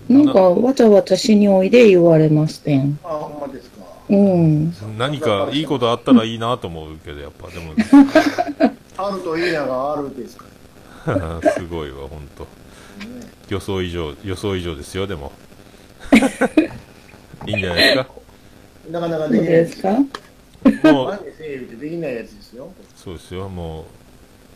[0.07, 2.99] なんか、わちゃわちゃしにおいで言われましてん。
[3.03, 3.77] あ、ほんまですか。
[4.09, 4.73] うん。
[4.97, 7.73] 何かいいことあったらいいなと思うけど、やっぱでも、
[8.97, 10.45] あるといいながあるですか
[11.57, 12.43] すごいわ、本当。
[12.43, 12.66] らね。
[13.49, 15.31] 予想以上、予想以上ですよ、でも。
[17.45, 18.07] いいんじゃないですか？
[18.91, 19.89] なかなかできないですか？
[19.91, 22.69] もう、で整備ってできないやつですよ。
[22.95, 23.85] そうですよ、も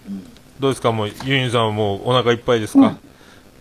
[0.09, 0.11] う。
[0.11, 0.23] うん
[0.59, 2.95] どうですか、もう、ユニさんはもうお腹いっぱいですか、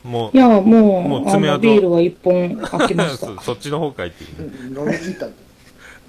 [0.05, 3.41] もいや、ももうう、あの、爪痕ビールは一本開けました そ。
[3.41, 4.81] そっちの方かいっていうね。
[4.81, 5.27] 飲み切った。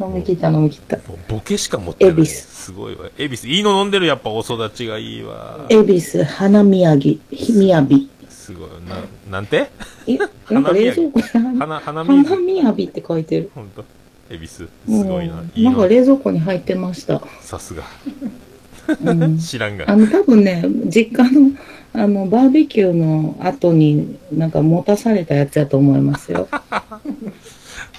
[0.05, 0.97] 飲み切った飲み切った。
[0.97, 2.25] もうボケしか持ってない。
[2.25, 3.05] すごいわ。
[3.17, 3.47] 恵比寿。
[3.47, 5.65] いいの飲んでる、やっぱお育ちがいいわ。
[5.69, 7.15] 恵比寿、花宮城、
[7.57, 8.09] みやび。
[8.53, 8.69] すごい。
[8.87, 8.97] な、
[9.31, 9.69] なんて？
[10.07, 10.17] え、
[10.53, 12.35] なんか冷蔵庫に花、花花水。
[12.37, 13.51] みやびって書いてる。
[13.55, 13.83] ほんと？
[14.29, 14.47] 恵比寿。
[14.47, 15.43] すうんごいな。
[15.55, 15.87] いいなんかの。
[15.87, 17.21] 冷蔵庫に入ってました。
[17.41, 17.83] さすが。
[19.03, 19.37] うん。
[19.39, 19.85] 知らんが。
[19.87, 21.51] あの、多分ね、実家の、
[21.93, 26.47] あの、バーベキューの後に、なんか持たされたやつやと思いますよ。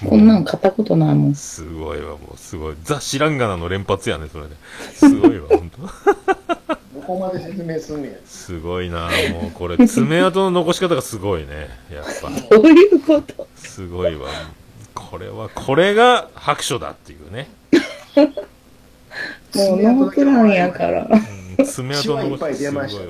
[0.09, 1.35] こんなん買ったことないもん。
[1.35, 2.75] すごいわ、もうすごい。
[2.83, 4.51] ザ・知らんがなの連発やね、それね。
[4.93, 5.77] すごいわ、ほんと。
[5.81, 5.87] ど
[7.03, 8.13] こまで説明すんねや。
[8.25, 9.09] すごいな、
[9.41, 11.69] もうこれ、爪痕の残し方がすごいね。
[11.91, 12.55] やっぱ。
[12.55, 13.47] どういうこと？
[13.55, 14.27] すごいわ。
[14.93, 17.49] これは、これが白書だっていうね。
[18.15, 21.07] もうノープランやから。
[21.11, 21.15] う
[21.61, 23.09] ん爪血はいっぱい痕の残し出ましたよ。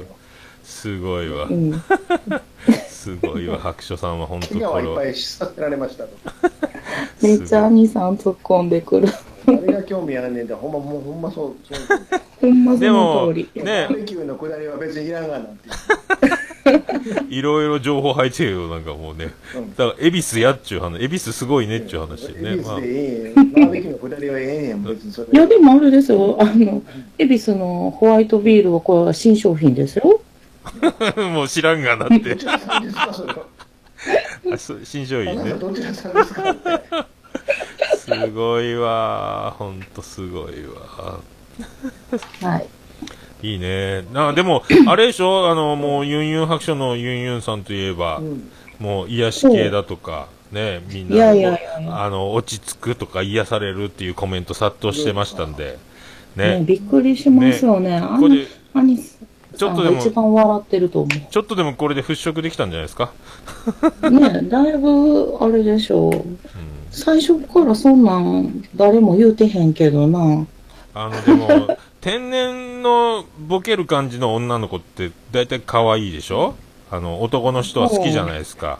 [0.66, 1.54] すごいわう。
[1.54, 1.82] ん。
[2.90, 5.12] すごいわ、白書さんは本当怪我はいっぱこれは。
[5.12, 6.10] いさせられましたと。
[7.22, 9.08] めっちゃ兄さん突っ込んでくる。
[9.46, 12.00] 誰が興味あるねんって、ほんま、もうほんまそう、そう。
[12.42, 13.50] ほんまそでも、の通り。
[13.56, 15.70] ねバーベキューのくだりは別にいらんがなって。
[17.30, 19.34] いろいろ情報入ってるよ、なんかもうね。
[19.56, 22.62] うんだから、恵比寿やっちゅう話、恵比寿すごいねっちゅう話でね。
[22.64, 25.28] まあ恵比寿で、ええバーベキューのくだりはええねん、別にそれ。
[25.32, 26.38] いや、でもあれですよ。
[26.40, 26.82] あの、
[27.18, 30.22] 恵比寿のホワイトビールはこれは新商品ですよ。
[31.18, 32.36] もう知らんがなってど。
[32.38, 33.46] ちらさんですか、それは。
[34.54, 35.54] あそう新商あなた品ね。
[35.60, 36.70] どちらさんですかって。
[37.98, 39.56] すごいわ。
[39.58, 41.20] ほんとすごいわ。
[42.42, 42.68] はい。
[43.48, 44.04] いいね。
[44.14, 45.50] な、でも、あれでしょ？
[45.50, 48.50] あの、もう、ユンユン白書のユンユンさんといえば、うん。
[48.80, 51.32] もう、癒し系だとか、ね、みんな、
[51.90, 55.78] あの、落ち着くとか癒されるっていうコメント殺到してましたんで、
[56.36, 56.66] ね、ね。
[56.66, 57.98] びっくりしますよね。
[57.98, 58.30] あの
[59.56, 63.12] ちょっとでも一番笑ってると思ちょっとでもこれで払拭できたんじゃないですか？
[64.02, 64.10] う。
[64.10, 66.12] ね、だいぶ、あれでしょう。
[66.14, 66.40] うん。
[66.94, 70.46] 最初からそんなん誰も言うてへんけどな。
[70.94, 76.54] あの、でも、 天然のボケる感じの女の子って、大体可愛いでしょ？
[76.92, 78.78] あの、男の人は好きじゃないですか。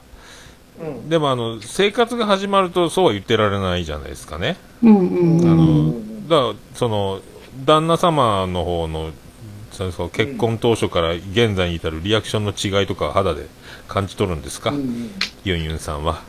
[0.80, 1.10] うん。
[1.10, 4.58] でも、あの、生活が始まるとそうは言ってられないじゃないですかね。
[4.84, 5.88] うんうんあうん。
[5.88, 5.94] の、
[6.30, 7.20] だからその、
[7.66, 9.10] 旦那様の方の、
[9.72, 13.48] そうそう結婚当初から現在に至るリアクションの違いとかは肌で
[13.88, 15.10] 感じ取るんですか、うん
[15.44, 16.22] ユンユンさんは。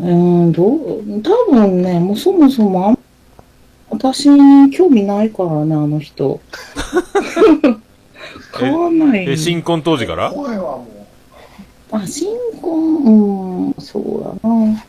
[0.00, 2.98] うーん、どう、多分ね、もうそもそも
[3.90, 6.40] 私に興味ないからね、あの人。
[8.58, 9.28] 変わんない。
[9.28, 10.30] え、新婚当時から？
[10.30, 10.86] 声はも
[11.92, 12.28] あ、新
[12.60, 14.84] 婚、うん、そうやな。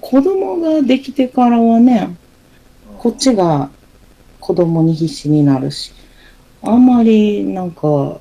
[0.00, 2.16] 子供ができてからはね、
[2.98, 3.70] こっちが
[4.40, 5.92] 子供に必死になるし、
[6.62, 8.20] あんまりなんか、お、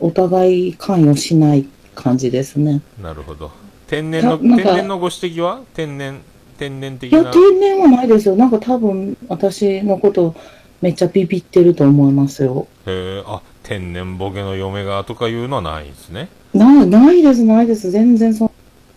[0.00, 2.80] お互い関与しない感じですね。
[3.02, 3.50] なるほど。
[3.92, 5.60] 天然の、天然のご指摘は？
[5.74, 6.18] 天然、
[6.56, 7.30] 天然的いや、な。
[7.30, 8.36] 天然はないですよ。
[8.36, 10.34] なんか多分、私のこと
[10.80, 12.66] めっちゃビビってると思いますよ。
[12.86, 16.30] へえ、あ、天然ボケの嫁がとかいうのはないんですね。
[16.54, 17.90] ない、ないです、ないです。
[17.90, 18.50] 全然そ、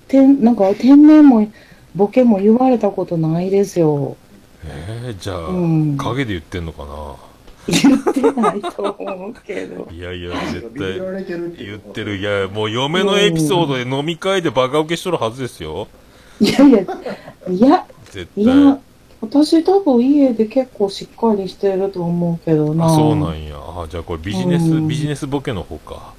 [0.08, 1.45] 天、なんか天然も、
[1.93, 4.15] ボケも言われたことないですよ。
[4.63, 7.15] えー、じゃあ、うん陰で言ってんのかな？
[7.67, 9.88] 言ってないと思うけど。
[9.91, 10.99] いやいや、う、絶対
[11.58, 12.06] 言ってる。
[12.06, 12.17] る。
[12.17, 15.88] いや、もう嫁のエピソードで飲み会でバカ受けしとるはずですよ。
[16.39, 16.80] いやいや、
[17.49, 18.80] いや、絶いや対。、
[19.21, 22.86] 私多分家で結構しっかりしてると思うけどな。
[22.86, 23.56] あ、そうなんや。
[23.58, 26.13] あ、じゃあこれビジネス、うんビジネスボケの方か。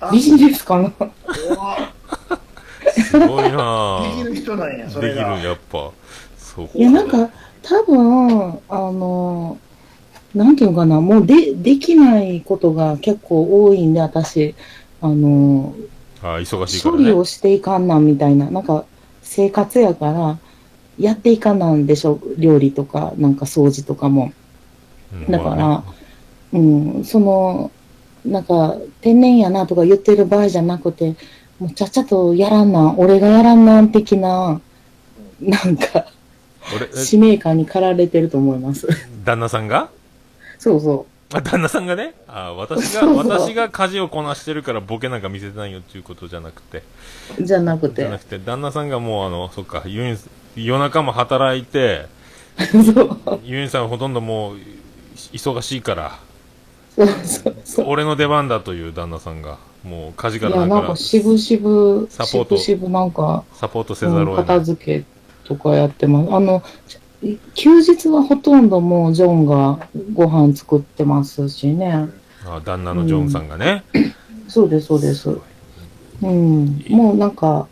[0.00, 0.92] あビジネスかな
[2.92, 4.24] すごいなできぁ。
[4.24, 5.38] る人なんや、そできるれが。
[5.38, 5.90] やっぱ。
[6.36, 7.30] そういや、なんか、
[7.62, 9.58] 多分、あの、
[10.34, 14.54] なんていうのかな、もうで、できないことが結構多いんで、私、
[15.00, 15.74] あの、
[16.22, 16.90] あ、忙しいね。
[16.90, 18.84] 処理をしていかんなんみたいな、なんか、
[19.22, 20.38] 生活やから、
[20.98, 24.32] やっていかんなんでしょ、料理とか、なんか掃除とかも。
[25.12, 25.84] うんだからまあね
[26.54, 27.70] うん、その、
[28.24, 31.14] なんか、天然やなとか言ってる場合じゃなくて、
[31.58, 34.60] もうちゃっちゃとやらんなん、俺がやらんなん的な、
[35.40, 36.06] なんか、
[36.94, 38.88] 使命感に駆られてると思います。
[39.24, 39.90] 旦那さんが？
[40.64, 46.82] そうそあ、旦那さんがね、あ私が、そうそう私が家事をこなしてるからボケなんか見せてないよっていうことじゃなくて、
[47.38, 47.44] う。
[47.44, 48.18] じゃなくてじゃな。
[48.18, 50.18] くて、旦那さんがもうあの、そっか、ユン、
[50.56, 52.06] 夜中も働いて。
[53.44, 54.56] ユンさんほとんどもう、
[55.34, 56.18] 忙しいから、
[56.96, 57.86] そうそうそう。
[57.88, 64.56] 俺の出番だという旦那さんが、もう家事かいや、らなんかなんか、しぶしぶ、サポートしぶしぶなんか、サポートせうんざるを得ない。
[64.56, 65.04] 片付け
[65.44, 66.32] とかやってます。
[66.32, 66.62] あの、
[67.54, 72.08] 休日はほとんどもうジョンがご飯作ってますしね。
[72.46, 73.84] あ旦那のジョンさんがね。
[74.48, 75.30] そうです、そうです。
[76.22, 76.84] うん。
[76.88, 77.66] もうなんか、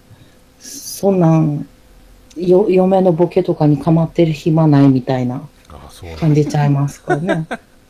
[0.59, 1.67] そんなん、
[2.37, 5.43] よ、嫁のボケとかにかまってる暇ないみたいな
[6.19, 7.47] 感じちゃいますかね。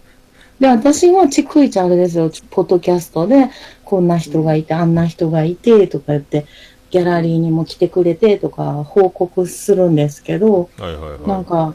[0.59, 3.51] で、私は逐一あれですよ、ポッドキャストで、
[3.85, 6.47] こんな人がいて、あんな人がいて、とか言って、
[6.93, 11.29] ギャラリーにも来てくれて、とか報告するんですけど、はいはいはい。
[11.29, 11.75] なんか、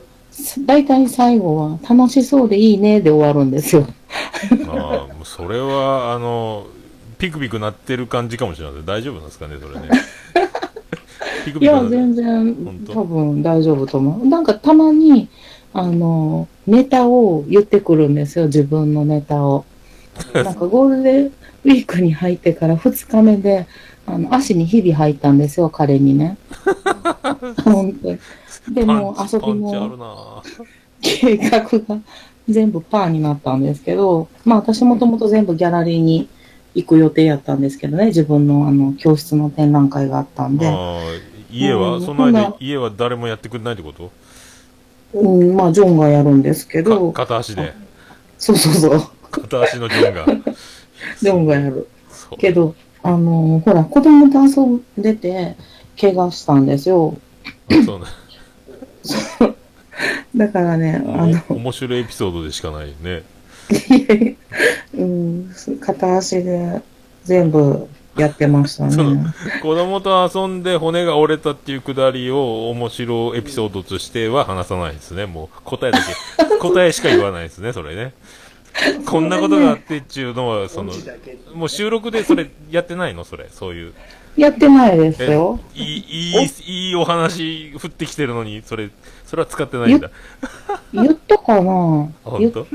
[0.67, 3.87] 大体最後は、楽しそうでいいね、で終わるんですよ。
[4.69, 6.67] ああ、それは、あの、
[7.17, 8.83] ピクピクなってる感じかもしれない。
[8.85, 9.89] 大丈夫なんですかね、それね。
[11.45, 14.27] ピクいや、ピクなって全然多分大丈夫と思う。
[14.27, 15.29] なんかたまに、
[15.73, 19.65] あの、ネタを言ってくるんですよ、自分のネタを。
[20.33, 23.65] なんかゴールデンウィークに入ってから2日目で、
[24.07, 26.37] あの、足にひび入ったんですよ、彼にね。
[27.63, 28.17] 本当に。
[28.73, 30.41] でも、遊びパンチあるのな
[31.01, 31.99] 計画が
[32.49, 36.27] 全部パーになったんですけど、まあ私もともと全部ギャラリーに
[36.73, 40.67] 行く予定やったんですけどね、自分のあの、教室の展覧会があったんで。
[40.67, 40.99] ああ、
[41.51, 44.11] 家は、うんその間家は誰もやってくれないってこと？
[45.13, 47.73] うん、まあ、ジョンがやるんですけど、か片足で？
[48.37, 49.01] そうそうそう。
[49.31, 50.53] 片足のジョンが。
[51.21, 51.87] ジョンがやる。
[52.37, 52.75] けど、
[53.07, 55.55] あのほら、子供と遊んでて、
[55.99, 57.17] 怪我したんですよ。
[57.71, 59.55] あそうね。
[60.35, 63.23] だからね、あの、お面白いエピソードでしかないね。
[64.93, 66.81] うん、片足で
[67.23, 69.33] 全部やってましたね。
[69.61, 75.27] 子供と遊んで骨が折れたっていうくだりを面白エピソードとしては話さないですね。
[75.27, 75.99] もう答えだ
[76.37, 78.13] け、答えしか言わないですね、それね。
[79.05, 80.93] こんなことがあってっていうのは、その
[81.53, 83.23] もう収録でそれやってないの？
[83.23, 83.93] それ、そういう。
[84.35, 85.59] やってないですえよ。
[85.73, 88.89] いい、いい、いいお話降ってきてるのに、それ、
[89.25, 90.11] それは使ってないんだ。
[90.93, 92.09] 言ったかな？
[92.39, 92.65] 言っ当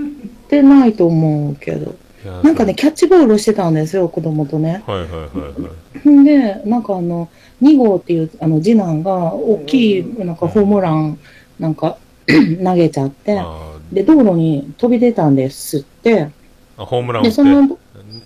[0.48, 1.94] てないと思うけど。
[2.42, 4.82] なんかね、キャッチボールしてたんですよ、子供とね。
[4.86, 5.18] はいはいはい
[5.60, 5.70] は
[6.04, 6.08] い。
[6.08, 7.28] んで、なんかあの、
[7.60, 11.18] 2号っていう、あの、次男が、大きい、なんかホームラン、
[11.58, 11.98] なんか、
[12.62, 16.30] 投げちゃって、あで、道路に飛び出たんですって、ー
[16.78, 17.44] あ、ホームラン打で、ってそ。
[17.44, 17.78] の、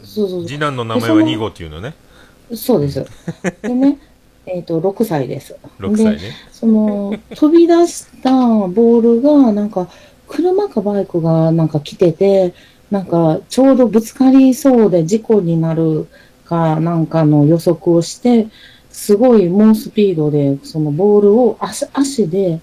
[0.04, 1.94] そうそう次男の名前は2号っていうのね。
[2.54, 3.04] そうです。
[3.62, 3.98] でね、
[4.46, 5.56] えっ、と、6歳です。
[5.80, 6.16] 6歳ね。
[6.16, 6.20] で、
[6.52, 9.88] その、飛び出したボールが、なんか、
[10.28, 12.54] 車かバイクがなんか来てて、
[12.90, 16.06] なんか、ちょうどぶつかりそうで事故になる
[16.44, 18.46] かなんかの予測をして、
[18.90, 22.60] すごい猛スピードで、そのボールを足、足で、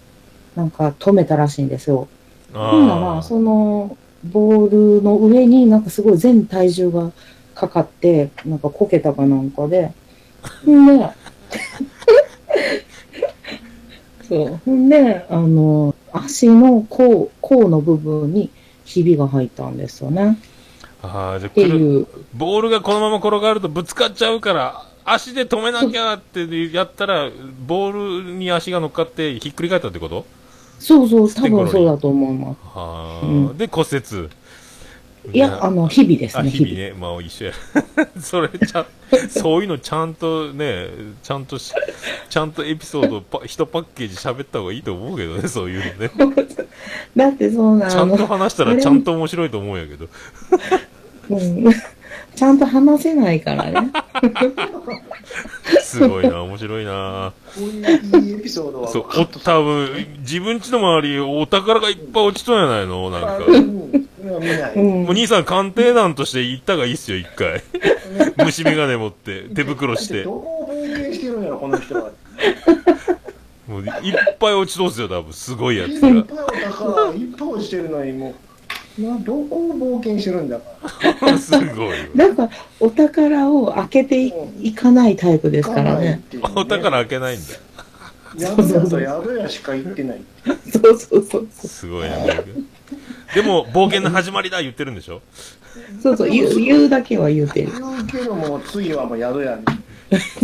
[0.55, 2.07] なんか止めたらしいんですよ。
[2.53, 7.11] ほんなら、あその、ボールの上になんかすごい全体重が
[7.55, 9.91] かかって、なんかこけたかなんかで、
[10.65, 11.09] ほんで、
[14.27, 14.59] そう。
[14.65, 18.49] ほんで、あの、足の甲、甲の部分に
[18.85, 20.37] ひびが入ったんですよね。
[21.01, 21.07] あ。
[21.07, 21.51] ああ、じゃあ。
[22.33, 27.29] ボールがこのまま転がるとぶつかっちゃうから、足で止めなきゃってやったら、
[27.67, 30.25] ボールに足が乗っかってひっくり返ったってこと？
[30.83, 32.57] そうそう、多分そうだと思います。
[32.63, 34.29] はあ、うんで、骨折。
[35.31, 36.93] いや、あの、日々ですあ、ね、日々ね。
[36.99, 37.53] まあ一緒や。
[38.19, 38.85] それちゃん、
[39.29, 40.89] そういうのちゃんとね、
[41.23, 41.73] ちゃんとし、
[42.29, 46.11] ちゃんとエピソードパ、一パッケージ喋った方がいいと思うけどね、そういうのね。
[47.15, 50.07] だってそうなちゃんとの、話したらちゃんと面白いと思うんやけど。
[51.29, 51.73] うん、
[52.35, 53.91] ちゃんと話せないからね。
[55.81, 57.33] すごいな、面白いな。
[57.55, 63.37] こういういいエピソードはそう、お、多分、自分家の周り、お宝がいっぱい落ちとんやないのなんか。
[63.47, 67.61] うんそれは見ない、うんもう兄さん鑑定団として行ったがいいっすよ、一回。
[68.45, 70.31] 虫眼鏡持って、手袋してど。
[70.31, 72.11] こを冒険してるんやろこの人は
[73.67, 73.91] もういっ
[74.39, 75.33] ぱい落ちとんすよ、多分。
[75.33, 76.07] すごいやついっが。
[76.09, 76.23] ぱいお
[76.71, 78.35] 宝いっぱい落ちてるのにもう
[78.99, 81.95] などこを冒険してるんだか すごいわ。
[82.15, 86.21] だから、お宝を開けていいかないタイプですからね。
[86.55, 87.53] お宝開けないんだ。
[88.37, 90.21] 宿屋と宿屋しか行ってない
[90.71, 91.47] そうそうそう。
[91.65, 92.17] すごいな。
[93.35, 95.21] でも、冒険の始まりだ言ってるんでしょ？
[96.01, 97.71] そうそう、言う言うだけは言うてる。
[97.71, 99.63] 言うけども次はもう宿屋に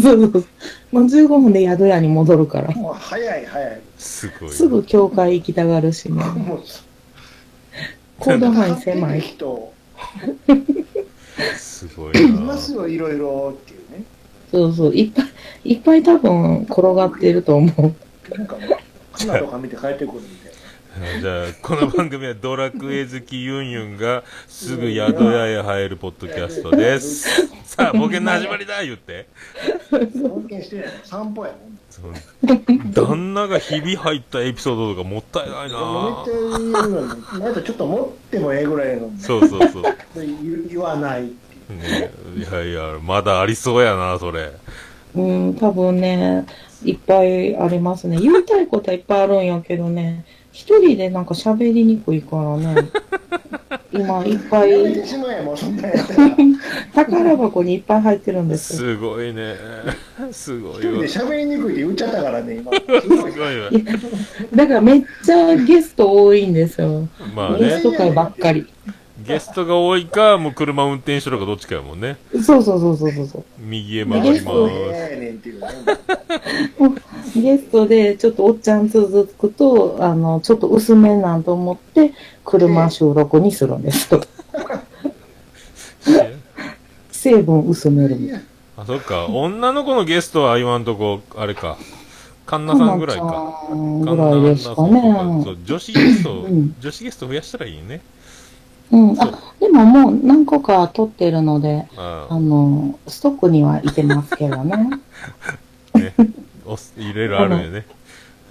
[0.01, 0.45] そうそうそう。
[0.91, 2.71] もう15分で宿屋に戻るから。
[2.73, 4.55] もう早い早いすごいな。
[4.55, 6.23] すぐ教会行きたがるしね。
[6.23, 6.63] もう
[8.19, 9.21] 行動範囲狭い。
[9.21, 9.73] 人
[11.57, 12.57] すごいいなま。
[12.57, 14.03] すよいろいろっていうね
[14.51, 14.95] そうそう。
[14.95, 15.27] いっぱい、
[15.63, 18.35] いっぱい多分転がってると思う。
[18.35, 18.57] なんか
[19.11, 27.47] 花とか見て帰ってくるみたいじゃあ、この番組はドラクエ好きユンユンがすぐ宿屋へ入るポッドキャストです。
[27.63, 29.27] さあ、冒険の始まりだ言って。
[29.91, 32.13] な冒険してない散歩やもんその
[32.93, 39.83] 旦那がひび入ったエピソードとかもったいないめっなちゃ言うのになんかちょっと持ってもええぐらいのそうそうそう。
[40.15, 44.51] 言言わないっていうね、いやいや、まだありそうやな、それ。
[45.15, 46.45] うん、多分ね、
[46.83, 48.17] いっぱいありますね。
[48.17, 52.89] 言いたいことはいっぱいあるんやけどね、一人でなんか喋りにくいからね。
[53.91, 54.71] 今いっぱい
[56.93, 58.79] 宝箱にいっぱい入ってるんですよ。
[58.79, 59.55] すごいね。
[60.31, 60.83] すごい。
[60.83, 63.69] 喋りにくいって言っちゃったからね今すごいわ。
[64.53, 67.07] だからめっちゃゲスト多いんですよ。
[67.35, 68.67] まあね、ゲスト会ばっかり。
[69.29, 72.17] ゲストが多いか、もう車運転手とかどっちかやもんね。
[72.43, 73.43] そうそうそうそうそうそう。
[73.59, 74.75] 右へ回りまそうす。
[77.39, 82.13] ゲストでちょっとおっちゃん続くと、あの、ちょっと薄めなんと思って、
[82.43, 84.21] 車収録にするんですよ。
[87.11, 88.43] 成分薄めるみたいな。
[88.77, 89.27] あ、そっか。
[89.27, 91.77] 女の子のゲストは今んとこ、あれか。
[92.47, 93.25] カンナさんぐらいか。
[93.67, 94.99] かんぐらいですかね。
[95.45, 98.01] う、女子ゲスト、うん女子ゲスト増やしたらいいね。
[98.91, 99.21] うん。
[99.21, 104.99] あ、でももう何個か撮ってるので、ああの、ストックにはいてますけどね。
[105.93, 106.13] あ、 ね。
[106.65, 107.85] おすいろいろあるよね。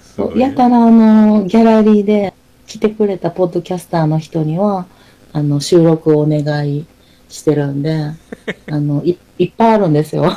[0.02, 2.34] すごいねやたらあの、ギャラリーで
[2.66, 4.86] 来てくれたポッドキャスターの人には、
[5.32, 6.86] あの、収録をお願い
[7.28, 8.12] してるんで、
[8.70, 10.32] あの、いいっぱいあるんですよ。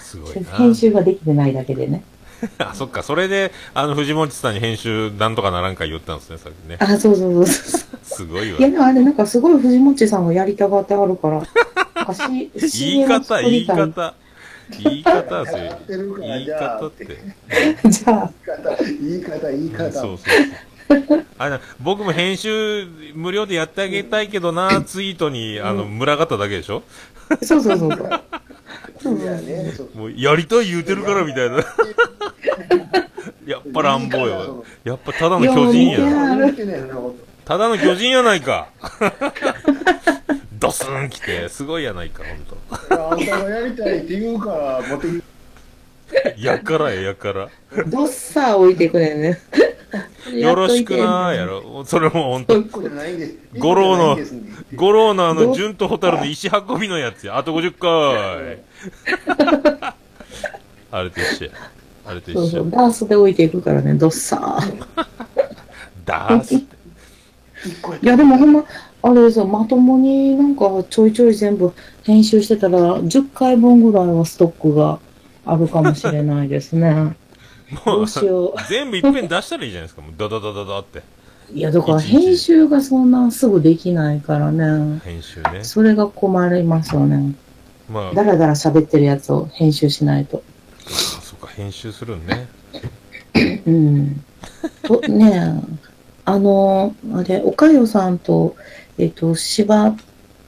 [0.00, 0.50] すごいな。
[0.56, 2.02] 編集ができてないだけでね。
[2.58, 3.02] あ、そっか。
[3.02, 6.76] それで、あの、藤本さんに編集なんとかならんか言ったんですね、さっきね。
[6.80, 7.80] あ、そうそうそうそう。
[8.04, 8.62] すごいわい。
[8.62, 11.42] や、でもあれなんかすごい藤本さんがやりたがってあるから、
[12.28, 13.66] 言い方、言い。
[13.66, 14.14] 方。
[14.82, 16.12] 言い方、それやってる。
[16.14, 17.06] から言い方って。
[17.88, 18.30] じゃあ、
[19.00, 20.18] 言い方言い方言い方そうそう
[21.06, 21.24] そう。
[21.38, 26.82] あれな僕も編集無料でやってあげたいけどな、ツイートに、あの、群がっただけでしょ？
[27.42, 28.20] そうそうそうそう。
[29.02, 31.64] そういやねそうもう、やりたい言うてるからみたいな。
[33.70, 34.64] やっぱ乱暴よ。
[34.82, 35.98] やっぱただの巨人いや
[37.44, 38.68] ただの巨人やないか。
[40.58, 43.10] ドスン来て、すごいやないか、ほんと。
[43.10, 47.48] あんたがやりたいって言うから持ってきやからや、やから。
[47.86, 49.38] どっさー置いてくれんね。
[50.34, 51.84] よろしくなーやろ。
[51.86, 52.54] それもほんと。
[52.54, 54.18] 1個じゃないんです五郎の
[54.74, 57.38] 五郎のあの、純と蛍の石運びのやつや。
[57.38, 58.58] あと50回。
[60.92, 61.52] あれと一緒や。
[62.10, 62.70] あれと一緒そうそう、。
[62.70, 65.06] ダースで置いていくからね、どっさー。
[66.04, 66.76] ダースって。
[68.02, 68.64] いや、でもほんま、
[69.02, 74.98] あれですよ、まともになんかちょいちょい全部編集してたら、10回分ぐらいはストックが
[75.46, 77.16] あるかもしれないですね。
[77.84, 80.02] どもううしよ全部いっぺん出したらいいじゃないですか。
[80.02, 80.98] もうダダダダダって。
[80.98, 81.02] う。
[81.54, 85.00] いや、だから編集がそんなすぐできないからね。
[85.04, 85.62] 編集ね。
[85.62, 87.34] それが困りますよね。
[87.88, 90.42] まあ、だらだら喋ってるやつを編集しないと。
[91.40, 92.48] か、編集するんね。
[93.66, 94.24] うん。
[94.82, 95.80] と、 ねえ、
[96.24, 98.56] あの、あれ、おかよさんと、
[98.98, 99.96] えっと、柴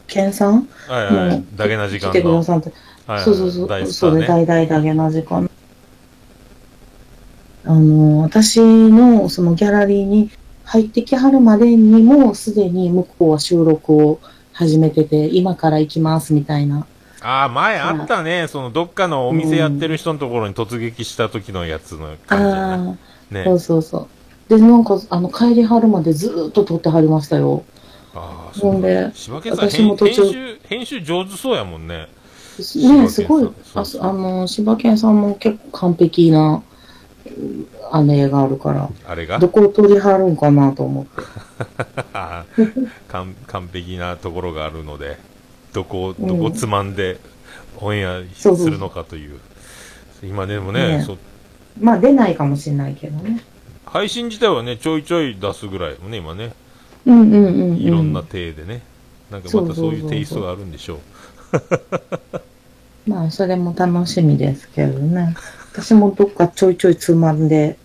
[0.09, 1.45] 犬さんはいはいもう。
[1.57, 2.43] だけな時間来てくだの。
[2.43, 2.69] さって。
[2.69, 3.69] はいはいそうそうそう。
[3.69, 4.47] 大スタそれ、ーね。
[4.47, 5.51] 大々だけな時間。
[7.65, 10.31] あの、私のそのギャラリーに
[10.65, 14.21] 入ってきはるまでにも、すでに向こうは収録を
[14.53, 16.87] 始めてて、今から行きますみたいな。
[17.23, 18.47] ああ、前あったね。
[18.49, 22.55] その、どっかのお店やってる人のところに突撃した時のやつの感じやね。
[22.55, 24.09] ああ、ねそうそうそ
[24.49, 24.59] う。
[24.59, 27.65] で、なんか、あの、帰りはるまでずーっと撮ってはりましたよ。
[28.15, 32.09] ああ、そうで柴犬さん、私も途中編集、編集上手そうやもんね。
[32.77, 36.63] ねすごいああの、柴犬さんも結構完璧な、
[37.27, 37.67] うん
[38.05, 39.39] 姉があるから、あれが？
[39.39, 41.11] どこを撮りはるんかなと思って。
[43.09, 45.19] 完璧なところがあるので、
[45.73, 47.19] どこを、どこをつまんで、
[47.79, 49.41] オンエアするのかという。
[50.23, 51.19] 今でもねね
[51.81, 53.43] まあ出ないかもしれないけどね。
[53.87, 56.53] 配信自体はね、ちょいちょい出すぐらいもね、今ね、
[57.07, 57.77] うんうんうん、うん。
[57.77, 58.83] いろんな体でね、
[59.31, 60.99] なんかまたそういうテイストがあるんでしょう。
[63.11, 65.35] まあ、それも楽しみですけどね。
[65.73, 67.77] 私もどっかちょいちょいつまんで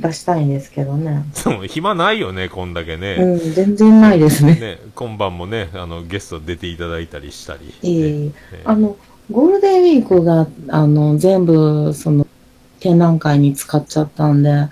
[0.00, 1.24] 出したいんですけどね。
[1.44, 3.16] でも暇ないよね、こんだけね。
[3.18, 4.54] うん、全然ないですね。
[4.54, 7.74] ね、今晩もね、あの、ゲスト出ていただいたりしたり。
[7.82, 8.32] いえいえねね
[8.64, 8.96] あの、
[9.30, 12.26] ゴールデンウィークが、あの、全部、その、
[12.80, 14.68] 展覧会に使っちゃったんで、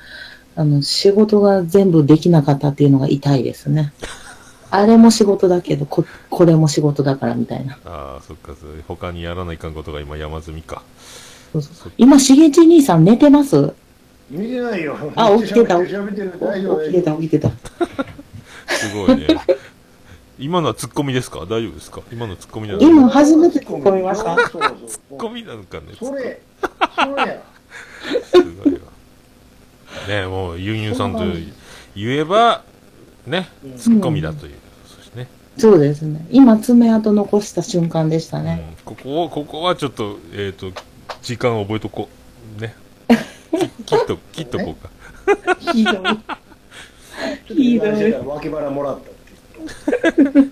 [0.55, 3.93] あの、仕事が全部できなかったっていうのが痛いですね。
[4.71, 7.79] あれも仕事だけど、こ、これも仕事だからみたいな。
[7.85, 8.55] ああ、そっか、
[8.89, 10.83] 他にやらないかんことが今山積みか。
[11.53, 13.75] そうそう今、しげち兄さん寝てます？
[14.33, 15.93] 見てないよあ起きてた 起き
[16.93, 17.51] てた、起きてた。
[18.75, 19.27] すごいね。
[20.39, 21.41] 今のはツッコミですか？
[21.41, 22.01] 大丈夫ですか？
[22.11, 24.35] 今のツッコミなの今、初めて突っ込みました。
[24.49, 26.41] そうそうツッコミなのかねそれ
[26.97, 27.43] それや
[28.25, 28.81] すごいわ。
[30.09, 31.21] ねもう、ユンユンさんと
[31.95, 32.63] 言えば、
[33.27, 34.53] ね、ツッコミだという。
[35.15, 35.29] ね、
[35.59, 36.27] そうですね。
[36.31, 38.65] 今、爪痕残した瞬間でしたね。
[38.69, 40.73] うんここを、ここはちょっと、えっ、と、
[41.23, 42.09] 時間を覚えとこ
[42.59, 42.61] う。
[42.61, 42.75] ね。
[43.93, 44.91] き切っと、切っとこうか。
[45.73, 45.95] ひどい。
[45.95, 46.07] ちょっ
[47.47, 50.51] とひどい脇腹もらったって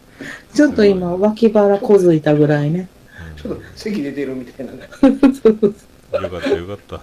[0.54, 2.88] ちょっと今、脇腹こづいたぐらいね。
[3.40, 7.00] ちょっと席出てるみたいなねよかった、よかった。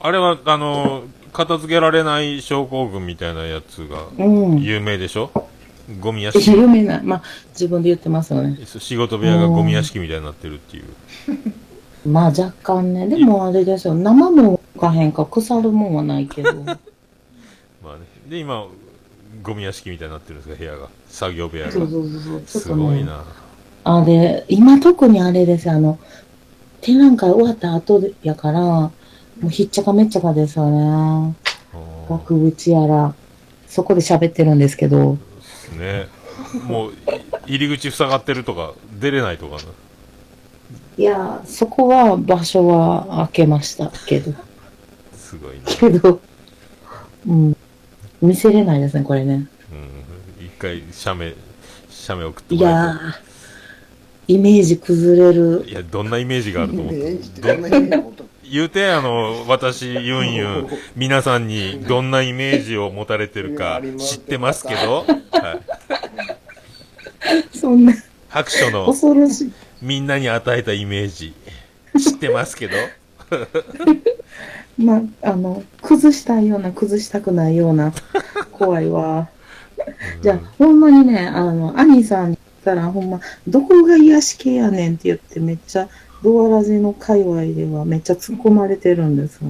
[0.00, 4.62] あれは、あの、片付けられない症候群みたいなやつがうん。
[4.62, 5.30] 有名でしょ？
[6.00, 6.52] ゴミ屋敷。
[6.52, 8.58] 有名な、まあ、自分で言ってますよね。
[8.64, 10.84] 仕事部屋がゴミ屋敷みたいになってるっていう。
[12.06, 13.08] まあ、若干ね。
[13.08, 13.94] でもあれですよ。
[13.94, 16.52] 生もかへんか腐るもんはないけど。
[16.64, 16.78] まあね。
[18.28, 18.66] で、今、
[19.42, 20.88] ゴミ屋敷みたいになってるんですか、部屋が。
[21.08, 21.72] 作業部屋が。
[21.72, 22.62] そうそうそうそう。
[22.62, 22.68] す。
[22.68, 23.24] ごいな。
[23.84, 25.74] あれ、今特にあれですよ。
[25.74, 25.98] あの、
[26.80, 28.92] 展覧会終わった後でやから、も
[29.44, 31.34] うひっちゃかめっちゃかですよね。
[32.08, 33.14] 額縁やら。
[33.68, 35.18] そこで喋ってるんですけど。
[35.78, 36.06] ね。
[36.66, 36.92] もう、
[37.46, 39.62] い入り口塞がってるとか、出れないとかな。
[40.96, 44.32] いや、そこは場所は開けましたけど。
[45.16, 45.62] すごいな。
[45.64, 46.20] けど、
[47.26, 47.56] うん。
[48.22, 49.48] 見せれないですね、これね。
[49.72, 50.46] うん。
[50.46, 51.34] 一回、写メ、
[51.90, 55.64] 写メ送っていもらやー、イメージ崩れる。
[55.66, 57.18] いや、どんなイメージがあると思って
[58.50, 65.60] 言うて、あの、私、ユンユン、皆さんにどんなイメージを持たれてるか知ってますけど、は
[67.52, 67.58] い。
[67.58, 67.94] そんな、
[68.28, 69.52] 白書の恐ろしい。
[69.84, 71.34] みんなに与えたイメージ、
[72.00, 72.76] 知ってますけど。
[74.78, 77.92] まあ、あの、崩したいような、崩したくないような、
[78.50, 79.28] 怖いわ。
[80.22, 85.86] じゃあ、ほんまにね、あの、兄さんに言ったら、ほんま、どこが癒し系やねんって言って、めっちゃ、
[86.22, 89.48] ドアラジの界隈ではめっちゃ突っ込まれてるんですよ。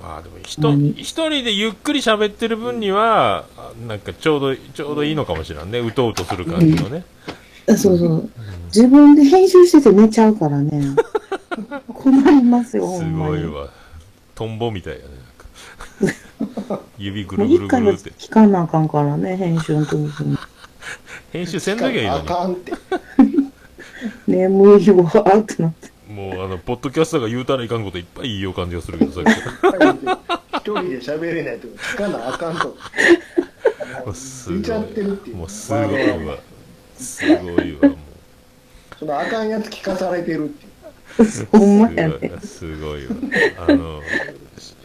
[0.00, 5.80] まあでも一人でゆっくり喋ってる分には、あなんかちょうど、ちょうどいいのかもしれんね。
[5.80, 7.04] うとうとする感じのね。
[7.68, 8.30] そうそう。
[8.66, 10.96] 自分で編集してて寝ちゃうからね。
[11.92, 13.04] 困りますよ、ほす。
[13.04, 13.68] ごいわ。
[14.34, 15.04] トンボみたいやね。
[16.40, 18.10] なんか指ぐるぐる一回はぐるって。
[18.18, 20.38] 聞かなあかんからね、編集の時に。
[21.32, 22.72] 編集せんときゃいいのあかんって。
[24.26, 25.92] 眠いわーってなって。
[26.08, 26.14] に。
[26.14, 29.28] もうあの、ポッドキャスターが言うたらいかんこといっぱい言いよう感じがするけど、さっき。
[29.30, 32.76] 一人で喋れないとか聞かなあかんと。
[34.06, 35.36] もうすごい出ちゃってるっていう。
[35.36, 36.36] もうすごいわ。
[37.02, 37.96] すごいわ、もう。
[38.98, 41.46] そのあかんやつ聞かされてるっていう。
[41.50, 42.32] ほんまやね。
[42.42, 43.12] すごいわ。
[43.68, 44.00] あの、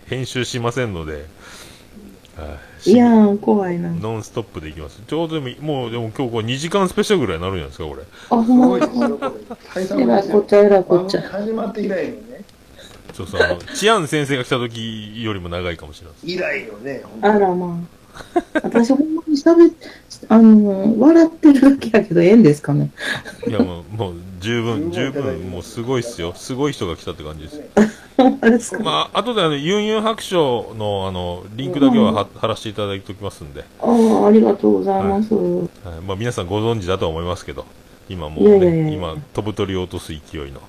[0.07, 3.89] 編集しませんので、はいいやー、怖いな。
[3.89, 5.01] ノンストップでいきます。
[5.05, 8.03] ちょうどでも、もう、でも今日これ2時間スペシャルぐらいになるんじゃないですか、これ。
[8.29, 11.21] あ、ほすんまでえらいこっちゃ、えらいこっちゃ。
[11.21, 12.43] 始まって以来のね。
[13.13, 16.15] そうそう、あの、チアン先生が来た時よりも長いかもしれない。
[16.23, 17.01] 以来のね。
[17.03, 17.96] ほんあらまあ。
[18.53, 19.73] 私ほんまに喋っ、
[20.29, 22.91] あの、笑ってるだけやけど、ええんですかね。
[23.47, 26.33] いや、もう、もう、十分、十分、もうすごいっすよ。
[26.35, 27.61] すごい人が来たって感じです。
[28.17, 28.83] まですか。
[28.83, 35.33] まあ、後であの、ユンユン白書の、あの、リンクだけはは貼らせていただいておきますんで、ああ、ありがとうございます。
[35.33, 35.67] はい、
[36.05, 37.65] まあ、皆さんご存知だとは思いますけど、
[38.09, 40.61] 今もういやいやいやね、いや今、飛ぶ鳥を落とす勢いの。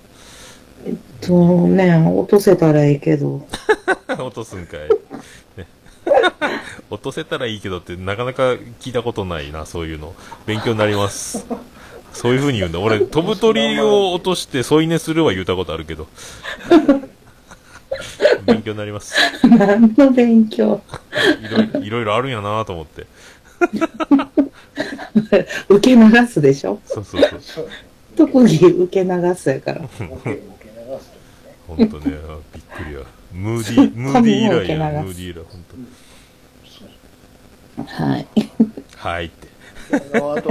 [1.20, 3.46] そうね、落とせたらいいけど。
[4.09, 4.80] 落とすんかい。
[5.57, 5.66] ね
[6.91, 10.15] 落とせたらいいけどってなかなか聞いたことないな、そういうの。
[10.47, 11.47] 勉強になります。
[12.13, 12.81] そういう風に言うんだ。
[12.81, 16.07] 俺、飛ぶ鳥を落として添い寝するは言ったことあるけど。
[18.47, 19.15] 勉強になります。
[19.43, 20.81] 何の勉強？
[21.43, 23.07] いろいろいろあるんやなと思って。
[25.69, 26.81] 受け流すでしょ？
[26.87, 27.69] そうそうそう。
[28.17, 29.81] 特技受け流すやから。
[29.81, 30.31] ボケボケ流
[30.99, 31.11] す
[31.67, 33.01] ほんとね、あびっくりや。
[33.33, 35.41] ムーディー、ムーディー以来や、ムーディー以来。
[37.87, 38.26] はい。
[38.97, 39.49] はいって。
[40.16, 40.51] あと、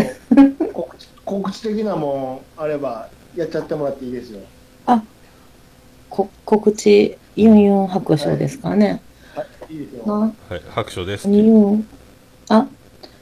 [0.73, 4.39] 告知告知的なもんあれば、やっちゃってもらっていいですよ。
[6.09, 9.01] こ告知、ユンユン白書ですかね。
[9.36, 10.05] はい、いいですよ。
[10.07, 10.13] な
[10.49, 11.30] はい、白書です。
[11.30, 11.88] ユン、
[12.49, 12.67] あ、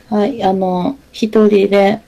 [0.09, 2.01] はい、あの、一人で、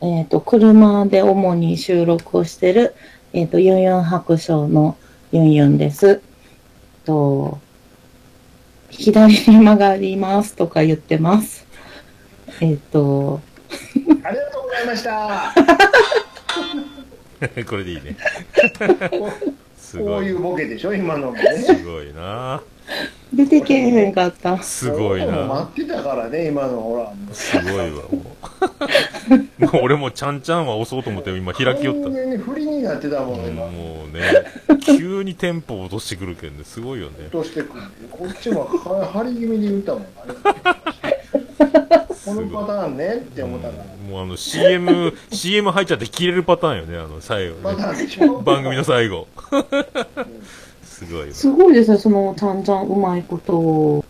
[0.00, 2.94] えっ、と、車で主に収録をしてる、
[3.32, 4.96] えっ、と、ユンユン白書の
[5.32, 6.20] ユンユンです。
[7.04, 7.58] と、
[8.90, 11.66] 左に曲がりますとか言ってます。
[12.60, 13.40] えっ、と、
[14.24, 15.54] ありがとうございました。
[17.68, 18.16] これでいいね。
[19.78, 20.26] すこごい。
[20.26, 21.42] ういうボケでしょ、今のもね。
[21.58, 22.62] すごいな
[23.32, 24.62] 出てけえへんかった。
[24.62, 27.34] すごいもうな待ってたからね、今のほら。
[27.34, 28.02] すごいわ、も
[29.58, 29.64] う。
[29.66, 32.02] もう俺もちゃんちゃんは押そうと思って今開きよった。
[32.04, 33.66] 完全に振りになってたもん、今。
[33.66, 34.22] もうね、
[34.80, 37.28] 急にテンポを落としてくるけんね、すごいよね。
[37.30, 40.06] としてくるこっちもは張り気味に言ったもん。
[40.16, 41.18] あれ
[42.24, 43.84] このパターンねって思ったから。
[44.10, 47.76] もうあの CM、CM 入っちゃって切れるパターンよね、あの最後ね。
[48.44, 49.28] 番組の最後。
[50.98, 51.34] すごいわ。
[51.34, 54.04] すごいですね、その、ちゃんちゃんうまいことを。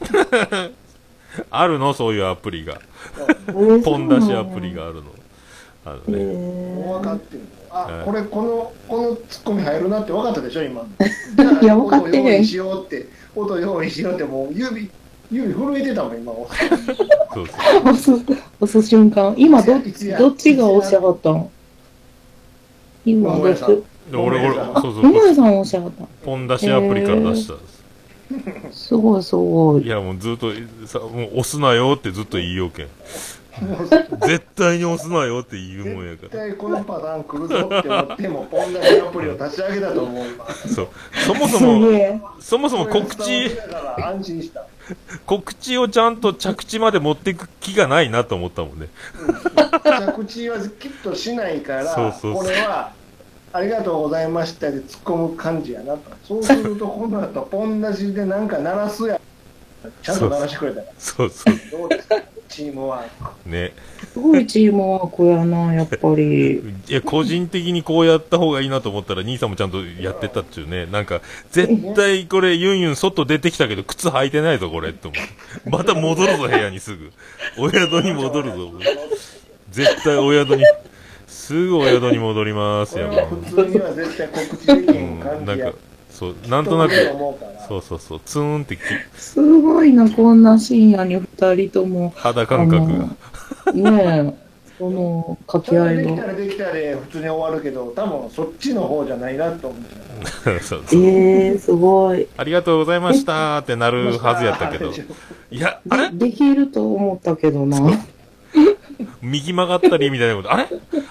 [1.50, 1.92] あるの？
[1.92, 2.80] そういうアプリが。
[3.46, 4.74] ポポン出しアプリ。
[4.74, 5.02] があるの。
[5.84, 6.34] あのへね。
[6.34, 7.40] もう分かってる。
[7.70, 10.82] あはい、これ、この、このツッコミ入るなって分かったでしょ、今。
[11.60, 14.90] いや分かってへん音用意しようって、音用意しようって、もう指、
[15.30, 16.32] 指震えてたもん、今。
[16.32, 16.46] そう
[17.34, 17.46] そう。
[17.82, 18.10] 押す、
[18.60, 19.34] 押す瞬間。
[19.36, 19.74] 今ど、
[20.18, 21.48] どっちが押しはったん？
[23.04, 23.40] 今どっち？
[23.40, 23.76] 桃屋さん。
[23.76, 23.82] で
[24.12, 27.68] 俺、俺、そうそう桃屋さん押しはったんポン出しアプリから出したんで
[28.72, 28.88] す。
[28.88, 29.82] すごいすごい。
[29.86, 30.52] いや、もうずっと、
[30.86, 32.88] さ、もう押すなよってずっと言いようけん。
[34.20, 36.42] 絶対に押すなよって言うもんや絶から。
[36.44, 40.46] 対このパターン来るぞって思っても、ポン出しアプリを立ち上げたと思う、今。
[40.54, 40.88] そう。
[41.26, 42.30] そもそすも。
[42.38, 44.64] そもそも告知、だから安心した。
[45.26, 48.88] 告知をちゃんと着地まで持っていく気がないなと思ったもんね。
[49.84, 52.92] 着地はきっとしないから、そうそうそうこれは、
[53.52, 56.00] ありがとうございましたで突っ込む感じやなと。
[56.24, 59.20] そうすると、この後、ポン出しでなんか鳴らすや
[60.02, 60.92] ちゃんと鳴らしてくれたから。
[60.98, 61.54] そうそう。
[61.70, 62.16] どうですか？
[62.48, 63.08] チームワー
[63.44, 63.48] ク。
[63.48, 63.72] ね。
[64.12, 66.56] すごいチームワークやな、やっぱり。
[66.56, 70.86] いや、個人的にこうやった方がいいなと思ったら、兄さんもちゃんとやってたっちゅうね。
[70.86, 71.20] なんか、
[71.52, 75.70] 絶対これ、ユンユン外出てきたけど、靴履いてないぞ、これ、と思って。
[75.70, 77.12] また戻るぞ、部屋にすぐ。
[77.58, 78.72] お宿に戻るぞ。
[79.70, 80.64] 絶対お宿に、
[81.48, 83.40] すぐお宿に戻りますよ、これはもう。
[83.40, 85.78] 普通には絶対告知できへうんん、感じやなんか、
[86.10, 86.92] そう、なんとなく、
[87.66, 88.80] そうそうそう、ツーンってき、
[89.16, 92.12] すごいな、こんな深夜に二人とも。
[92.16, 93.72] 肌感覚が。
[93.72, 94.34] ねえ、
[94.78, 96.26] その掛け合いのできた。
[96.26, 101.02] らできたら普通に終わるけど多分そっちの方じゃないなと思って そうそう。
[101.02, 102.28] ええすごい。
[102.36, 104.92] ありがとうございましたってなるはずやったけど。
[105.50, 106.10] いや、あれ？
[106.10, 107.78] でできると思ったけどな。
[109.22, 110.68] 右曲がったりみたいなこと、あれ？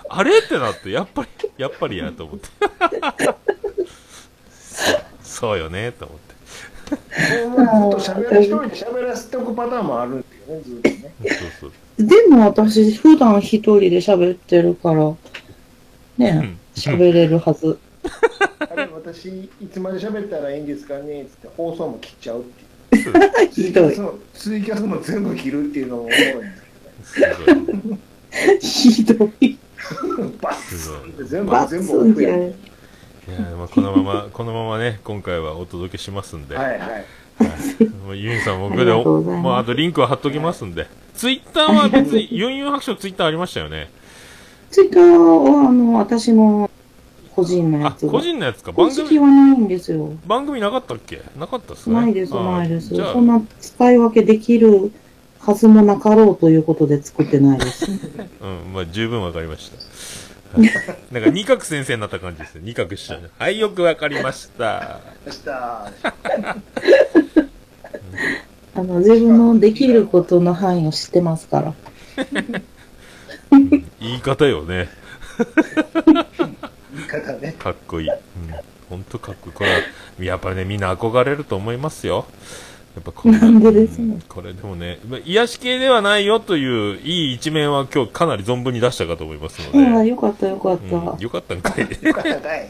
[0.09, 0.37] あれ？
[0.39, 2.47] ってなって、やっぱり、やっぱりやと思って。
[4.59, 6.27] そうそうよね、と思って。
[7.47, 11.13] もうずっと喋ら一人で喋らせておくパターンもあるっていうねずっとね
[11.59, 12.05] そうそう。
[12.05, 15.17] でも私、普段一人で喋ってるから、う
[16.17, 17.77] ねん、喋れるはず。
[18.59, 22.43] あれ私いつまで喋ったらいいんですかねっつって放送も切っちゃうっ
[22.91, 24.01] ていうツイ ひどいキャス。
[24.01, 26.63] もツイキャスも全部切るっていうのもおもろいんです
[28.59, 29.57] ひどい。
[30.41, 31.11] バッすごい。
[31.11, 31.85] て全部バ全。
[31.85, 32.53] 部オフやんいや
[33.57, 36.55] まあこのまま、このままね、今回はお届けしますんで。
[36.55, 37.05] はいはい
[38.05, 40.87] もうユンさん、僕で、ありがとうございますもうあとリンクは貼っときますんで。
[41.13, 43.89] ツイッターは別に、ユンユン白書ツイッターありましたよね。
[44.71, 46.69] ツイッターは、あの、私の
[47.35, 48.11] 個人のやあ、つが。
[48.11, 48.73] 個人のやつか。
[48.73, 50.13] 公番組式、はないんですよ。
[50.25, 51.21] 番組なかったっけ？
[51.37, 51.95] なかったっすね。
[51.95, 52.93] ないです、あないです。
[52.93, 54.91] じゃあそんな使い分けできる
[55.47, 57.85] はずもなかろうということで作ってないです。
[58.43, 59.77] うん、まあ十分わかりました。
[60.59, 60.69] はい
[61.11, 62.61] なんか二角先生になった感じですね。
[62.65, 63.29] 二角師匠ね。
[63.39, 64.99] はい、よくわかりました。
[68.75, 71.73] あの、自分のできることの範囲を知ってますから。
[73.99, 74.89] 言い方よね。
[76.93, 78.09] 言い方ねかっこいい。
[78.09, 78.17] うん。
[78.89, 79.53] ほんとかっこいい。
[79.53, 79.79] これは、
[80.19, 82.25] やっぱりね、みんな憧れると思いますよ。
[82.97, 89.87] やっぱこんなんでですのうんこれでもね、まあ癒し系ではないよといういい一面は今日かなり存分に出したかと思いますので。
[89.87, 90.95] ああ、よかったよかった。
[90.95, 91.81] うん、よかったんかい。
[91.81, 92.69] よかったかい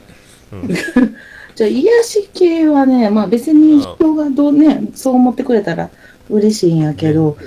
[1.56, 5.90] じゃあ、癒し系はね、まあ別に人がどうね、そう思ってくれたら
[6.30, 7.38] 嬉しいんやけど、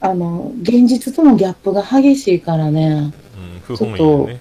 [0.00, 3.12] あの、現実とのギャップが激しいからね、
[3.66, 4.40] うん、不本意よね。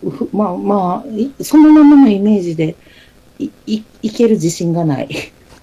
[0.00, 2.76] ふまあまあ、いそのままのイメージで
[3.38, 5.08] いいいける自信がない。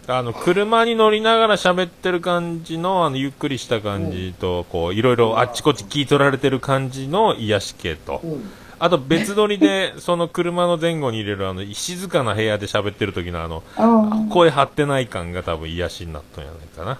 [0.07, 8.49] あの、車に乗りながら喋ってる感じの、あの、ゆっくりした感じと、こう、いろいろあっちこっち聞い取られてる感じの癒し系とう、ん
[8.83, 16.97] あと別撮りで、その車の前後に入れるあの、静かな部屋で喋ってる時のあの、あ声張ってない感が多分癒しになったんじゃない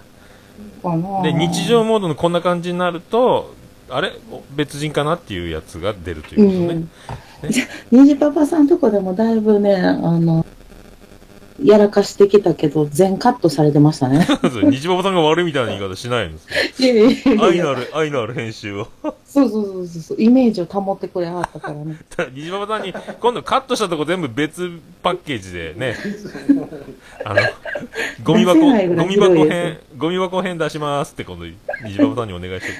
[0.84, 0.96] な。
[0.96, 1.22] な。
[1.24, 3.52] で、日常モードのこんな感じになると、
[3.90, 4.12] あれ？
[4.30, 6.88] お別人かなっていうやつが出るということね。
[7.90, 8.00] うん。
[8.04, 10.46] 虹パパさんとこでもだいぶね、あの、
[11.64, 14.26] やらかしてきたけど、全カットされてましたね。
[14.42, 16.92] そう日馬場さんが悪いみたいな言い方しないんですよ。
[16.92, 18.88] いやいやいや愛のある、愛のある編集を。
[19.24, 21.96] そうそうそうそう、イメージを保ってくれはったからね。
[22.34, 24.70] 西馬場さんに、今度カットしたとこ全部別
[25.02, 25.96] パッケージでね、
[27.24, 27.40] あの、
[28.22, 31.46] ゴミ箱、ゴミ箱編、ゴミ箱編出しますって今度、
[31.84, 32.72] 西馬場さんにお願いして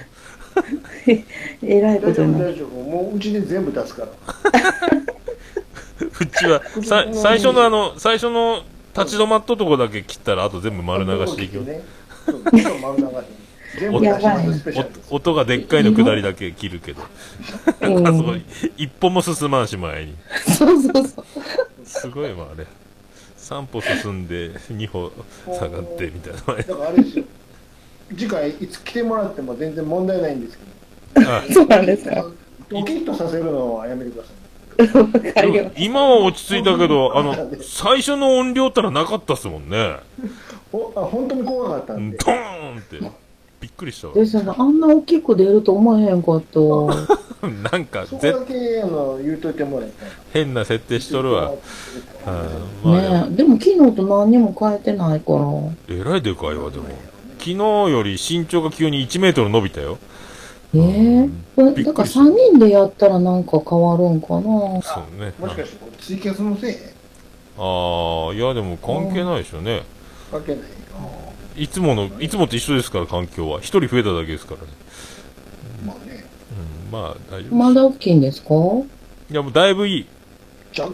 [1.63, 2.45] えらいこ大丈夫とになる。
[2.53, 4.09] 大丈夫もううちで全部出すから
[6.21, 8.63] うちは、さ、最初のあの、最初の
[8.97, 11.73] 立ち止まったとこだけ切ったら、あと全部丸流していきます。
[15.11, 17.03] 音がでっかいの下りだけ切るけど。
[17.81, 18.45] うんなんかすごい、
[18.77, 20.15] 一歩も進まんし前に。
[20.59, 21.25] そうそうそう。
[21.85, 22.67] すごいわ、あれ。
[23.39, 25.11] 3歩進んで、2歩
[25.47, 26.39] 下がって、みたいな。
[26.63, 27.25] だからあれですよ
[28.11, 30.59] 次回いつ来てもらっても全然問題ないんです
[31.15, 32.27] けどあそうなんですか。
[32.69, 34.35] ドキッとさせるのはやめてください
[35.77, 39.97] 今は落ち着いたけど、あの、最初の音量ったらなかったっすもんね。
[40.73, 43.23] おあ本当に怖かったドんでーンって。
[43.61, 44.19] びっくりしたわす。
[44.19, 44.53] ですよね。
[44.57, 46.59] あんな大きく出ると思えへんかった。
[47.71, 51.53] なんか、そこぜだけあの言うといてもらいたい変な設定しとるわ。
[52.85, 53.37] うんまあ、ねえ。
[53.37, 55.41] でも昨日と何にも変えてないから。
[55.89, 56.87] えらいでかいわ、でも。
[57.39, 59.99] 昨日より身長が急に1メートル伸びたよ。
[60.75, 64.43] ええこれびっくりだから3人でやったらなんか変わるんかな。
[64.83, 65.35] そうね。
[65.39, 66.75] もしかしてこれツイキャスのせい？
[67.59, 69.83] ああ、いやでも関係ないでしょうね。
[70.31, 70.65] 関係ない
[71.65, 73.61] いつもの、いつもと一緒ですから、環境は。
[73.61, 74.69] 一人増えただけですからね。
[75.85, 76.25] まあね
[76.87, 78.55] うん、まあ、大丈夫まだ大きいんですか？
[79.31, 80.07] いや、もうだいぶいい。
[80.73, 80.93] ちゃんあ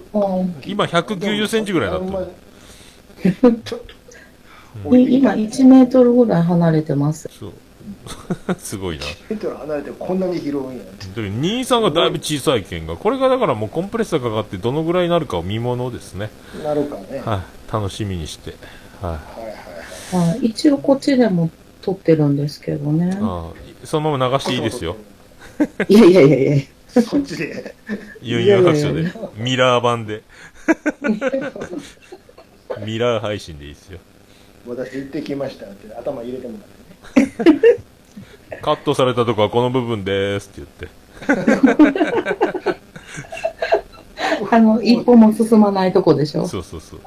[0.66, 3.52] 今190センチぐらいになってる。
[3.52, 3.80] るちょっ
[4.82, 7.28] とい今1メートルぐらい離れてます。
[7.38, 7.52] そう。
[8.58, 9.04] すごいな。
[9.28, 16.30] メートル離れてこんなに広いんやってで兄さんがだいぶ小さい剣が、これがだからもうコンプレッサーかかってどのぐらいになるかを見ものですね。
[16.62, 18.54] なるかねははい、楽しみにして。
[19.00, 21.50] はいはいはいはい、一応こっちでも
[21.82, 23.18] 撮ってるんですけどねい。。
[23.20, 24.96] ああそのまま流していいですよ。。
[25.88, 27.02] いやいやいやいや。
[27.02, 27.74] そっちで。
[28.22, 29.12] ユンユン白書で。
[29.36, 30.22] ミラー版で。
[32.84, 33.98] ミラー配信でいいですよ。
[34.66, 36.87] 私行ってきましたって頭入れてもらってね。
[38.62, 42.78] カットされたとこはこの部分ですって言って。
[44.50, 46.46] あの、一歩も進まないとこでしょ？
[46.46, 47.00] そうそうそう。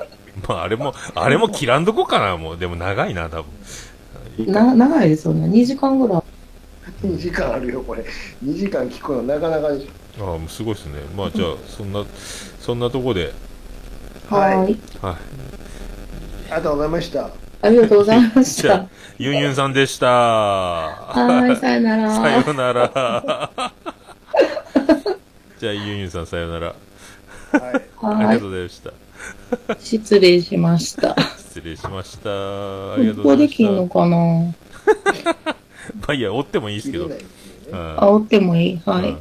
[0.48, 2.58] まあ、あれも、あれも切らんとこかな、もう。
[2.58, 4.52] でも長いな、多分。
[4.52, 5.48] な、長いですよね。
[5.48, 6.22] 2時間ぐらい。
[7.08, 8.06] 2時間あるよ、これ。
[8.46, 9.90] 2時間聞くのなかなかでし
[10.20, 11.00] ああ、もうすごいですね。
[11.16, 12.06] まあ、じゃあ、そんな、
[12.60, 13.34] そんなとこで、
[14.30, 14.80] はいはーい。
[15.04, 15.18] あ
[16.46, 17.30] りがとうございました。
[17.62, 18.88] ありがとうございました じゃあ。、
[19.18, 20.08] ユンユンさんでした。
[20.08, 22.16] はーい、さよなら。
[22.16, 23.52] さよなら。
[25.60, 26.68] じゃあ、ユンユンさんさよなら。
[26.68, 26.74] は
[27.72, 27.76] い。
[27.76, 28.90] ありがはとうございました。
[28.90, 28.94] い。
[29.80, 31.16] 失礼しました。
[31.38, 32.30] 失礼しました。
[32.94, 33.48] ありがとうここございました。
[33.48, 34.18] できんのかな？
[36.02, 37.06] まあいいや、追ってもいいですけど。
[37.06, 39.18] 切れないですよねはい煽ってもいいはうんい。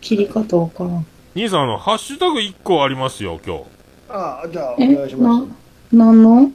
[0.00, 1.06] 切り方わからん。
[1.34, 3.60] 兄さん、あの、ハッシュタグ1個ありますよ、今
[4.08, 5.46] ああ、じゃあ、おえ願いしまな、
[5.92, 6.40] なんの？
[6.46, 6.52] 日。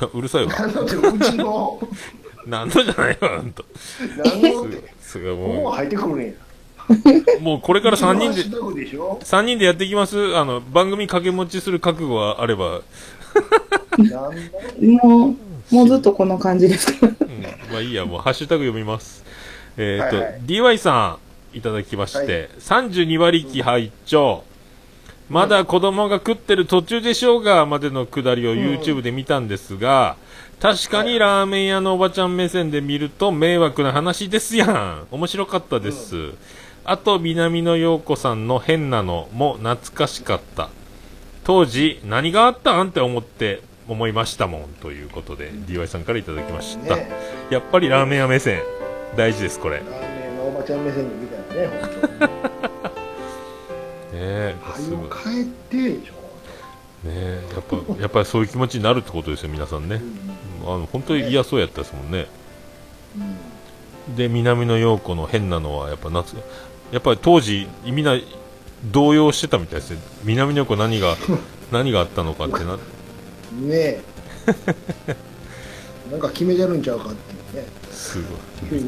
[0.14, 0.52] うるさいわ。
[0.52, 0.60] す。
[0.60, 1.88] なんだって、うちの、
[2.46, 3.64] なんのじゃないわ、ほんと。
[4.24, 5.62] なんのって、すごい、もう。
[5.62, 6.36] も入ってくるね。
[7.38, 9.18] う、もうこれから3人でハッシ、ュタグでしょ。
[9.22, 10.36] 三人でやっていきます？
[10.36, 12.82] あの、番組掛け持ちする覚悟はあれば、
[14.80, 15.36] も
[15.70, 17.06] う、もうずっとこの感じですか。
[17.06, 17.42] うん、
[17.72, 19.24] まあいいや、もうハッシュタグ読みます。
[19.76, 20.40] えっ、と、はいはい。
[20.42, 21.18] DY さ
[21.54, 24.44] ん、いただきまして、32割期拝聴
[25.28, 30.16] まだ子供が食ってる途中でしょうが、までのくだりを YouTube で見たんですが、
[30.60, 35.06] 確かにラーメン屋のおばちゃん目線で見ると迷惑な話ですやん。
[35.10, 36.32] 面白かったです。
[36.84, 40.70] あと、南野陽子さんの変なのも懐かしかった。
[41.44, 44.62] 当時、何があったんって思って、思いましたもん。
[44.80, 46.96] ということで、DY さんからいただきました。
[46.96, 47.10] ね
[47.50, 48.62] やっぱりラーメン屋目線、
[49.16, 49.78] 大事です、これ。
[49.80, 52.55] ねラーメンのおばちゃん目線で見たらね、本え、当
[54.76, 54.96] すぐ。
[54.96, 55.02] に。
[55.08, 56.16] 帰って。
[57.04, 60.00] ねえ、やっぱ、 やっぱりそういう気持ちになるってことですよ、皆さんね。
[60.64, 62.26] あの、本当に嫌そうやったですもんね。
[64.16, 66.34] で、南野陽子の変なのは、やっぱ夏、
[66.92, 68.18] やっぱり当時、みんな
[68.84, 69.98] 動揺してたみたいですね。
[70.24, 71.16] 南野陽子何が、
[71.72, 72.80] 何があったのかってな、ね
[73.72, 74.02] え。
[76.10, 77.68] なんか決めてるんちゃうかっていうね。
[77.90, 78.18] す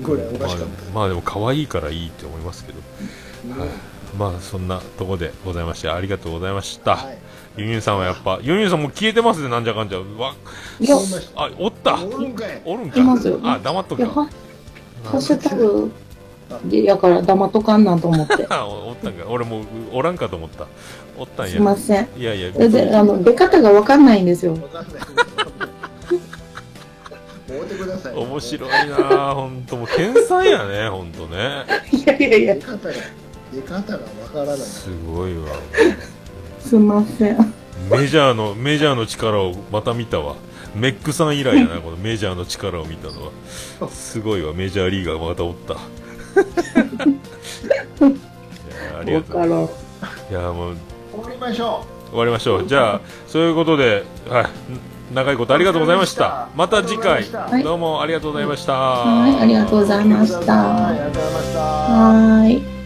[0.03, 0.19] ごい。
[0.39, 0.57] まあ、
[0.95, 2.79] まあでも可愛いからいいって思いますけど。
[3.55, 3.61] た。
[3.61, 3.98] はいね。
[4.17, 7.19] まあそんなとこでございましてありがとうございました、はい。
[7.57, 9.99] ユンユンさんはやっぱユンユンさんもう消えてますねなんじゃかんじゃ。
[9.99, 10.35] わ
[10.81, 10.87] い
[11.35, 11.95] あおった。
[12.03, 12.63] おるんかい。
[12.65, 13.03] おるんかい。
[13.03, 13.41] ますよ。
[13.43, 14.27] あ黙っといや、くかは
[15.05, 15.93] ハッシュタグ
[16.65, 18.47] で、やから黙っとかんなと思って。
[18.49, 19.25] あ おおったんか。
[19.29, 20.67] 俺もうおらんかと思った。
[21.19, 21.53] おったんや。
[21.53, 22.09] すいません。
[22.17, 22.51] いやいや。
[22.53, 24.57] で、であの、出方がわかんないんですよ。
[28.15, 31.65] 面白いな本当もう天才やね本当ね。
[31.93, 32.57] いやいやいや
[33.63, 34.01] 出、方が、わ
[34.33, 34.57] からない。
[34.59, 35.45] すごいわ
[36.61, 37.55] すいません。
[37.91, 40.35] メジャーのメジャーの力をまた見たわ
[40.75, 43.27] メックさん以来やな このメジャーの力を見たの
[43.81, 45.77] はすごいわメジャーリーガーがまたおったい
[47.71, 49.43] やありがとう。
[50.31, 50.77] いやもう
[51.13, 52.67] 終わりましょ終わりましょう。
[52.67, 54.47] じゃあ、そういうことで、はい。
[55.15, 56.49] 長いことありがとうございました。
[56.55, 58.73] また次回、はいどうもありがとうございました。
[58.75, 59.87] はい、ありがとうごう。
[59.87, 60.89] ざいました。
[60.89, 61.61] ありがとうございました。
[61.61, 62.78] はーい。